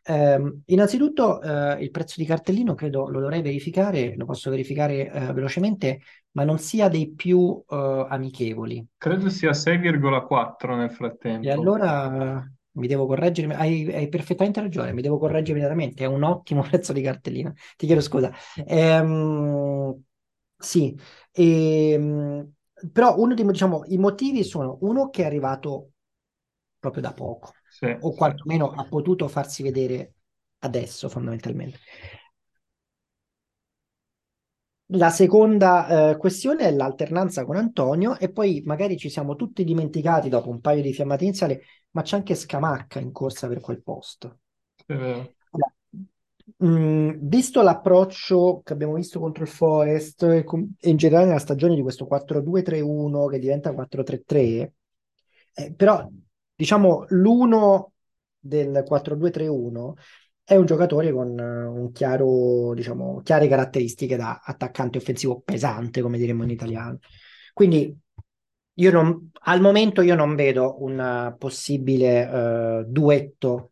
Ehm, 0.04 0.64
innanzitutto, 0.66 1.42
eh, 1.42 1.82
il 1.84 1.92
prezzo 1.92 2.16
di 2.18 2.26
cartellino 2.26 2.74
credo 2.76 3.08
lo 3.10 3.20
dovrei 3.20 3.42
verificare, 3.42 4.16
lo 4.18 4.26
posso 4.26 4.50
verificare 4.50 5.10
eh, 5.12 5.34
velocemente, 5.34 6.00
ma 6.32 6.44
non 6.44 6.60
sia 6.60 6.88
dei 6.88 7.14
più 7.14 7.64
eh, 7.68 8.06
amichevoli. 8.10 8.86
Credo 8.98 9.30
sia 9.30 9.54
6,4 9.54 10.76
nel 10.76 10.92
frattempo. 10.92 11.48
E 11.48 11.52
allora 11.52 12.50
mi 12.74 12.88
devo 12.88 13.06
correggere, 13.06 13.54
hai, 13.56 13.92
hai 13.94 14.08
perfettamente 14.08 14.62
ragione, 14.62 14.94
mi 14.94 15.02
devo 15.02 15.18
correggere 15.18 15.52
immediatamente, 15.60 16.04
è 16.04 16.08
un 16.08 16.24
ottimo 16.24 16.62
prezzo 16.68 16.94
di 16.94 17.02
cartellino, 17.02 17.54
ti 17.76 17.86
chiedo 17.86 18.02
scusa. 18.02 18.32
Ehm, 18.66 20.02
sì, 20.58 20.98
ehm, 21.32 22.54
però 22.92 23.18
uno 23.18 23.34
dei 23.34 23.46
diciamo, 23.46 23.84
i 23.88 23.98
motivi 23.98 24.44
sono 24.44 24.78
uno 24.82 25.10
che 25.10 25.24
è 25.24 25.26
arrivato 25.26 25.92
proprio 26.80 27.02
da 27.02 27.14
poco, 27.14 27.54
sì, 27.68 27.88
o 28.00 28.14
quantomeno 28.14 28.70
sì. 28.70 28.76
ha 28.80 28.88
potuto 28.88 29.28
farsi 29.28 29.64
vedere 29.64 30.14
adesso 30.60 31.10
fondamentalmente. 31.10 31.80
La 34.94 35.10
seconda 35.10 36.12
eh, 36.12 36.18
questione 36.18 36.66
è 36.66 36.72
l'alternanza 36.72 37.46
con 37.46 37.56
Antonio 37.56 38.18
e 38.18 38.30
poi 38.32 38.62
magari 38.66 38.98
ci 38.98 39.10
siamo 39.10 39.36
tutti 39.36 39.64
dimenticati 39.64 40.28
dopo 40.28 40.50
un 40.50 40.60
paio 40.60 40.82
di 40.82 40.94
fiammate 40.94 41.24
iniziali, 41.24 41.60
ma 41.92 42.02
c'è 42.02 42.18
anche 42.18 42.36
Scamacca 42.36 43.00
in 43.00 43.12
corsa 43.12 43.48
per 43.48 43.60
quel 43.60 43.82
posto. 43.82 44.40
Sì, 44.86 44.96
Mm, 46.64 47.14
visto 47.22 47.62
l'approccio 47.62 48.62
che 48.64 48.74
abbiamo 48.74 48.94
visto 48.94 49.20
contro 49.20 49.44
il 49.44 49.50
Forest 49.50 50.24
e, 50.24 50.46
in 50.82 50.96
generale 50.96 51.26
nella 51.26 51.40
stagione 51.40 51.74
di 51.74 51.82
questo 51.82 52.06
4-2-3-1 52.06 53.26
che 53.26 53.40
diventa 53.40 53.74
4-3-3, 53.74 54.74
eh, 55.54 55.74
però 55.74 56.08
diciamo 56.54 57.06
l'uno 57.10 57.94
del 58.38 58.84
4-2-3-1 58.86 59.96
è 60.44 60.56
un 60.56 60.66
giocatore 60.66 61.12
con 61.12 61.30
uh, 61.30 61.80
un 61.80 61.92
chiaro, 61.92 62.74
diciamo, 62.74 63.22
chiare 63.24 63.48
caratteristiche 63.48 64.16
da 64.18 64.42
attaccante 64.44 64.98
offensivo 64.98 65.42
pesante, 65.42 66.02
come 66.02 66.18
diremmo 66.18 66.44
in 66.44 66.50
italiano. 66.50 67.00
Quindi 67.54 67.96
io 68.74 68.92
non, 68.92 69.32
al 69.42 69.62
momento 69.62 70.02
io 70.02 70.16
non 70.16 70.36
vedo 70.36 70.82
un 70.84 71.36
possibile 71.38 72.24
uh, 72.24 72.84
duetto 72.86 73.72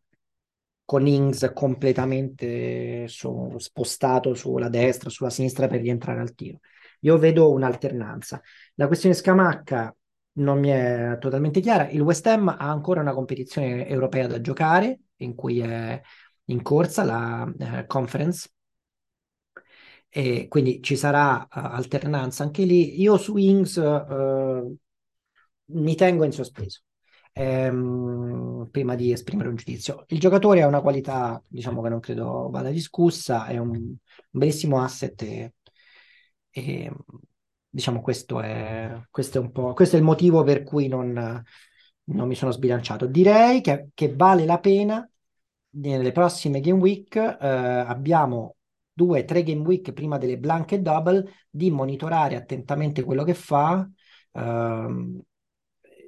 con 0.86 1.06
Ings 1.06 1.52
completamente 1.54 3.08
su, 3.08 3.54
spostato 3.58 4.34
sulla 4.34 4.70
destra, 4.70 5.10
sulla 5.10 5.30
sinistra 5.30 5.68
per 5.68 5.82
rientrare 5.82 6.20
al 6.20 6.34
tiro. 6.34 6.60
Io 7.02 7.18
vedo 7.18 7.52
un'alternanza. 7.52 8.42
La 8.76 8.88
questione 8.88 9.16
Scamacca 9.16 9.96
non 10.34 10.60
mi 10.60 10.70
è 10.70 11.18
totalmente 11.20 11.60
chiara. 11.60 11.90
Il 11.90 12.02
West 12.02 12.26
Ham 12.28 12.48
ha 12.48 12.58
ancora 12.58 13.02
una 13.02 13.14
competizione 13.14 13.88
europea 13.88 14.28
da 14.28 14.42
giocare, 14.42 15.00
in 15.18 15.36
cui 15.36 15.60
è 15.60 16.02
in 16.50 16.62
corsa 16.62 17.04
la 17.04 17.44
uh, 17.46 17.86
conference, 17.88 18.50
e 20.10 20.48
quindi 20.48 20.82
ci 20.82 20.96
sarà 20.96 21.42
uh, 21.42 21.48
alternanza 21.50 22.44
anche 22.44 22.64
lì. 22.64 23.00
Io 23.02 23.18
su 23.18 23.38
Ings 23.38 23.76
uh, 23.78 24.78
mi 25.66 25.96
tengo 25.96 26.24
in 26.24 26.32
sospeso 26.32 26.82
ehm, 27.34 28.68
prima 28.72 28.96
di 28.96 29.12
esprimere 29.12 29.50
un 29.50 29.56
giudizio. 29.56 30.06
Il 30.08 30.20
giocatore 30.20 30.62
ha 30.62 30.68
una 30.68 30.82
qualità, 30.82 31.42
diciamo 31.48 31.82
che 31.82 31.90
non 31.90 32.00
credo 32.00 32.50
vada 32.50 32.70
discussa, 32.70 33.46
è 33.48 33.58
un, 33.58 33.70
un 33.70 33.98
bellissimo 34.30 34.82
asset 34.82 35.22
e, 35.24 35.54
e 36.50 36.92
diciamo 37.70 38.02
questo 38.02 38.42
è, 38.42 39.00
questo 39.10 39.38
è 39.38 39.42
un 39.42 39.52
po' 39.52 39.74
questo 39.74 39.96
è 39.96 40.00
il 40.00 40.06
motivo 40.06 40.44
per 40.44 40.64
cui 40.64 40.88
non, 40.88 41.44
non 42.04 42.28
mi 42.28 42.36
sono 42.36 42.52
sbilanciato. 42.52 43.06
Direi 43.06 43.62
che, 43.62 43.90
che, 43.94 44.14
vale 44.16 44.46
la 44.46 44.60
pena 44.60 45.09
nelle 45.72 46.12
prossime 46.12 46.60
game 46.60 46.80
week 46.80 47.16
eh, 47.16 47.48
abbiamo 47.48 48.56
due, 48.92 49.26
tre 49.26 49.44
game 49.44 49.62
week 49.62 49.94
prima 49.94 50.18
delle 50.18 50.38
blanche 50.38 50.82
double 50.82 51.24
di 51.50 51.72
monitorare 51.72 52.36
attentamente 52.36 53.04
quello 53.04 53.24
che 53.24 53.34
fa. 53.34 53.88
Ehm, 54.34 55.22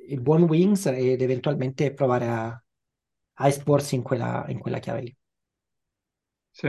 il 0.07 0.21
buon 0.21 0.43
Wings 0.43 0.87
ed 0.87 1.21
eventualmente 1.21 1.93
provare 1.93 2.27
a, 2.27 2.63
a 3.33 3.47
esporsi 3.47 3.95
in 3.95 4.01
quella, 4.01 4.45
in 4.49 4.59
quella 4.59 4.79
chiave 4.79 5.01
lì. 5.01 5.15
Sì, 6.49 6.67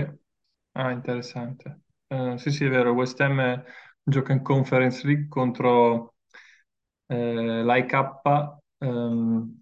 ah, 0.73 0.91
interessante. 0.91 1.81
Uh, 2.09 2.37
sì, 2.37 2.51
sì, 2.51 2.65
è 2.65 2.69
vero, 2.69 2.93
West 2.93 3.21
Ham 3.21 3.65
gioca 4.03 4.33
in 4.33 4.43
Conference 4.43 5.07
League 5.07 5.29
contro 5.29 6.15
eh, 7.07 7.63
l'AIK 7.63 7.93
ehm, 8.79 9.61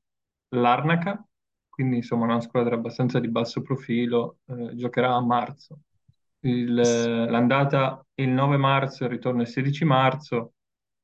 Larnaca, 0.51 1.25
quindi 1.81 1.97
insomma 1.97 2.25
una 2.25 2.43
squadra 2.43 2.75
abbastanza 2.75 3.19
di 3.21 3.29
basso 3.29 3.62
profilo, 3.62 4.40
eh, 4.49 4.77
giocherà 4.77 5.14
a 5.14 5.21
marzo. 5.23 5.81
Il, 6.40 6.75
l'andata 6.75 8.05
il 8.16 8.29
9 8.29 8.59
marzo, 8.59 9.05
il 9.05 9.11
ritorno 9.11 9.40
il 9.40 9.49
16 9.49 9.85
marzo, 9.87 10.55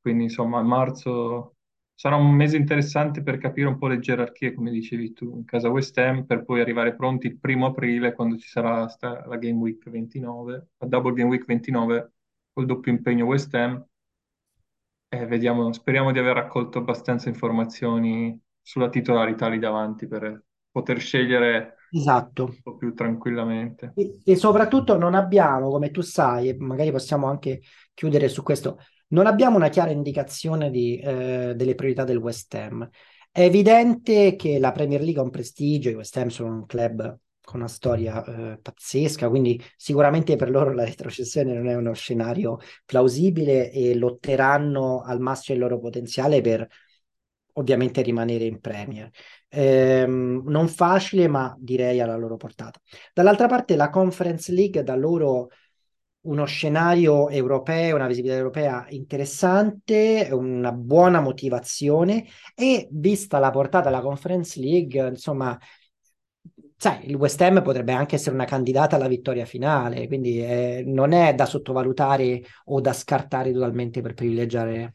quindi 0.03 0.25
insomma 0.25 0.59
a 0.59 0.63
marzo 0.63 1.57
sarà 1.95 2.17
un 2.17 2.31
mese 2.35 2.59
interessante 2.59 3.23
per 3.23 3.39
capire 3.39 3.69
un 3.69 3.79
po' 3.79 3.87
le 3.87 4.01
gerarchie, 4.01 4.53
come 4.53 4.71
dicevi 4.71 5.15
tu, 5.15 5.35
in 5.37 5.45
casa 5.47 5.71
West 5.71 5.97
Ham, 5.97 6.27
per 6.27 6.45
poi 6.45 6.61
arrivare 6.61 6.95
pronti 6.95 7.27
il 7.29 7.39
primo 7.39 7.67
aprile, 7.67 8.13
quando 8.13 8.37
ci 8.37 8.49
sarà 8.49 8.87
sta, 8.89 9.25
la 9.27 9.37
Game 9.39 9.59
Week 9.59 9.89
29, 9.89 10.69
la 10.77 10.87
Double 10.87 11.15
Game 11.15 11.31
Week 11.31 11.45
29, 11.47 12.13
col 12.53 12.67
doppio 12.67 12.93
impegno 12.93 13.25
West 13.25 13.55
Ham. 13.55 13.83
E 15.09 15.25
vediamo, 15.27 15.73
speriamo 15.73 16.13
di 16.13 16.19
aver 16.19 16.35
raccolto 16.35 16.79
abbastanza 16.79 17.29
informazioni 17.31 18.39
sulla 18.61 18.89
titolarità 18.91 19.49
lì 19.49 19.59
davanti 19.59 20.07
per 20.07 20.45
poter 20.77 21.01
scegliere 21.01 21.77
Esatto. 21.91 22.45
un 22.45 22.63
po' 22.63 22.77
più 22.77 22.93
tranquillamente. 22.93 23.93
E, 23.97 24.19
e 24.23 24.37
soprattutto 24.37 24.99
non 24.99 25.15
abbiamo, 25.15 25.71
come 25.71 25.91
tu 25.91 26.03
sai, 26.03 26.51
e 26.51 26.57
magari 26.59 26.91
possiamo 26.91 27.29
anche 27.29 27.63
chiudere 27.95 28.29
su 28.29 28.43
questo, 28.43 28.79
non 29.09 29.27
abbiamo 29.27 29.57
una 29.57 29.71
chiara 29.71 29.91
indicazione 29.91 30.71
di, 30.71 30.99
eh, 30.99 31.55
delle 31.57 31.75
priorità 31.75 32.05
del 32.05 32.19
West 32.19 32.53
Ham. 32.55 32.87
È 33.31 33.41
evidente 33.41 34.37
che 34.37 34.59
la 34.59 34.73
Premier 34.73 35.01
League 35.01 35.21
ha 35.21 35.25
un 35.25 35.31
prestigio, 35.31 35.89
i 35.89 35.95
West 35.95 36.15
Ham 36.19 36.29
sono 36.29 36.53
un 36.53 36.67
club 36.67 37.19
con 37.41 37.61
una 37.61 37.69
storia 37.69 38.25
eh, 38.25 38.59
pazzesca, 38.61 39.29
quindi 39.31 39.63
sicuramente 39.77 40.37
per 40.37 40.51
loro 40.51 40.75
la 40.75 40.85
retrocessione 40.85 41.55
non 41.55 41.69
è 41.69 41.75
uno 41.77 41.95
scenario 41.95 42.59
plausibile 42.85 43.71
e 43.71 43.95
lotteranno 43.95 45.03
al 45.03 45.21
massimo 45.21 45.57
il 45.57 45.63
loro 45.63 45.79
potenziale 45.79 46.41
per 46.41 46.67
ovviamente 47.55 48.03
rimanere 48.03 48.45
in 48.45 48.61
Premier. 48.61 49.11
Ehm, 49.59 50.43
non 50.47 50.69
facile, 50.69 51.29
ma 51.29 51.57
direi 51.59 52.01
alla 52.01 52.17
loro 52.17 52.37
portata. 52.37 52.79
Dall'altra 53.15 53.47
parte 53.49 53.75
la 53.75 53.89
Conference 53.89 54.53
League 54.53 54.83
da 54.83 54.95
loro 54.95 55.49
uno 56.27 56.45
scenario 56.45 57.31
europeo, 57.31 57.95
una 57.95 58.07
visibilità 58.07 58.37
europea 58.37 58.85
interessante, 58.91 60.29
una 60.33 60.73
buona 60.73 61.21
motivazione 61.21 62.27
e 62.55 62.87
vista 62.91 63.39
la 63.39 63.51
portata 63.51 63.89
della 63.89 64.03
Conference 64.03 64.61
League, 64.61 65.09
insomma, 65.09 65.59
sai, 66.77 67.09
il 67.09 67.15
West 67.15 67.41
Ham 67.41 67.63
potrebbe 67.63 67.93
anche 67.93 68.17
essere 68.17 68.35
una 68.35 68.45
candidata 68.45 68.97
alla 68.97 69.09
vittoria 69.09 69.47
finale, 69.47 70.07
quindi 70.07 70.39
eh, 70.43 70.83
non 70.85 71.13
è 71.13 71.35
da 71.35 71.47
sottovalutare 71.47 72.43
o 72.67 72.81
da 72.83 72.93
scartare 72.93 73.53
totalmente 73.53 74.03
per 74.03 74.13
privilegiare 74.13 74.95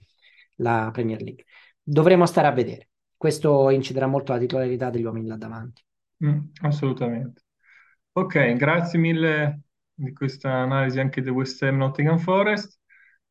la 0.57 0.89
Premier 0.93 1.21
League. 1.21 1.45
Dovremo 1.81 2.25
stare 2.27 2.47
a 2.47 2.51
vedere. 2.51 2.90
Questo 3.21 3.69
inciderà 3.69 4.07
molto 4.07 4.31
la 4.33 4.39
titolarità 4.39 4.89
degli 4.89 5.03
uomini 5.03 5.27
là 5.27 5.35
davanti. 5.35 5.83
Mm, 6.25 6.39
assolutamente. 6.63 7.43
Ok, 8.13 8.53
grazie 8.53 8.97
mille 8.97 9.61
di 9.93 10.11
questa 10.11 10.49
analisi 10.49 10.99
anche 10.99 11.21
del 11.21 11.31
West 11.31 11.61
Ham 11.61 11.77
Nottingham 11.77 12.17
Forest. 12.17 12.79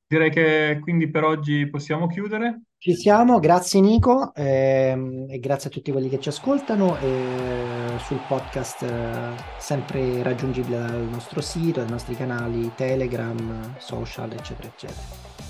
Direi 0.06 0.30
che 0.30 0.78
quindi 0.80 1.10
per 1.10 1.24
oggi 1.24 1.68
possiamo 1.68 2.06
chiudere. 2.06 2.60
Ci 2.78 2.94
siamo, 2.94 3.40
grazie 3.40 3.80
Nico 3.80 4.32
ehm, 4.32 5.26
e 5.28 5.40
grazie 5.40 5.70
a 5.70 5.72
tutti 5.72 5.90
quelli 5.90 6.08
che 6.08 6.20
ci 6.20 6.28
ascoltano 6.28 6.96
e 6.96 7.98
sul 7.98 8.20
podcast 8.28 8.82
eh, 8.82 9.34
sempre 9.58 10.22
raggiungibile 10.22 10.78
dal 10.78 11.02
nostro 11.02 11.40
sito, 11.40 11.80
dai 11.80 11.90
nostri 11.90 12.14
canali 12.14 12.70
Telegram, 12.76 13.74
social, 13.78 14.30
eccetera, 14.30 14.68
eccetera. 14.68 15.00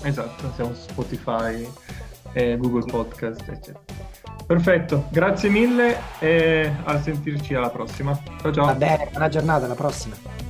Esatto, 0.01 0.51
siamo 0.53 0.73
su 0.73 0.89
Spotify, 0.89 1.63
e 2.33 2.57
Google 2.57 2.85
Podcast, 2.85 3.47
eccetera. 3.47 4.00
Perfetto, 4.51 5.05
grazie 5.11 5.47
mille 5.49 5.97
e 6.19 6.69
a 6.83 7.01
sentirci 7.01 7.53
alla 7.53 7.69
prossima. 7.69 8.19
Ciao 8.41 8.51
ciao. 8.51 8.65
Va 8.65 8.73
bene, 8.73 9.07
buona 9.09 9.29
giornata, 9.29 9.63
alla 9.63 9.75
prossima. 9.75 10.40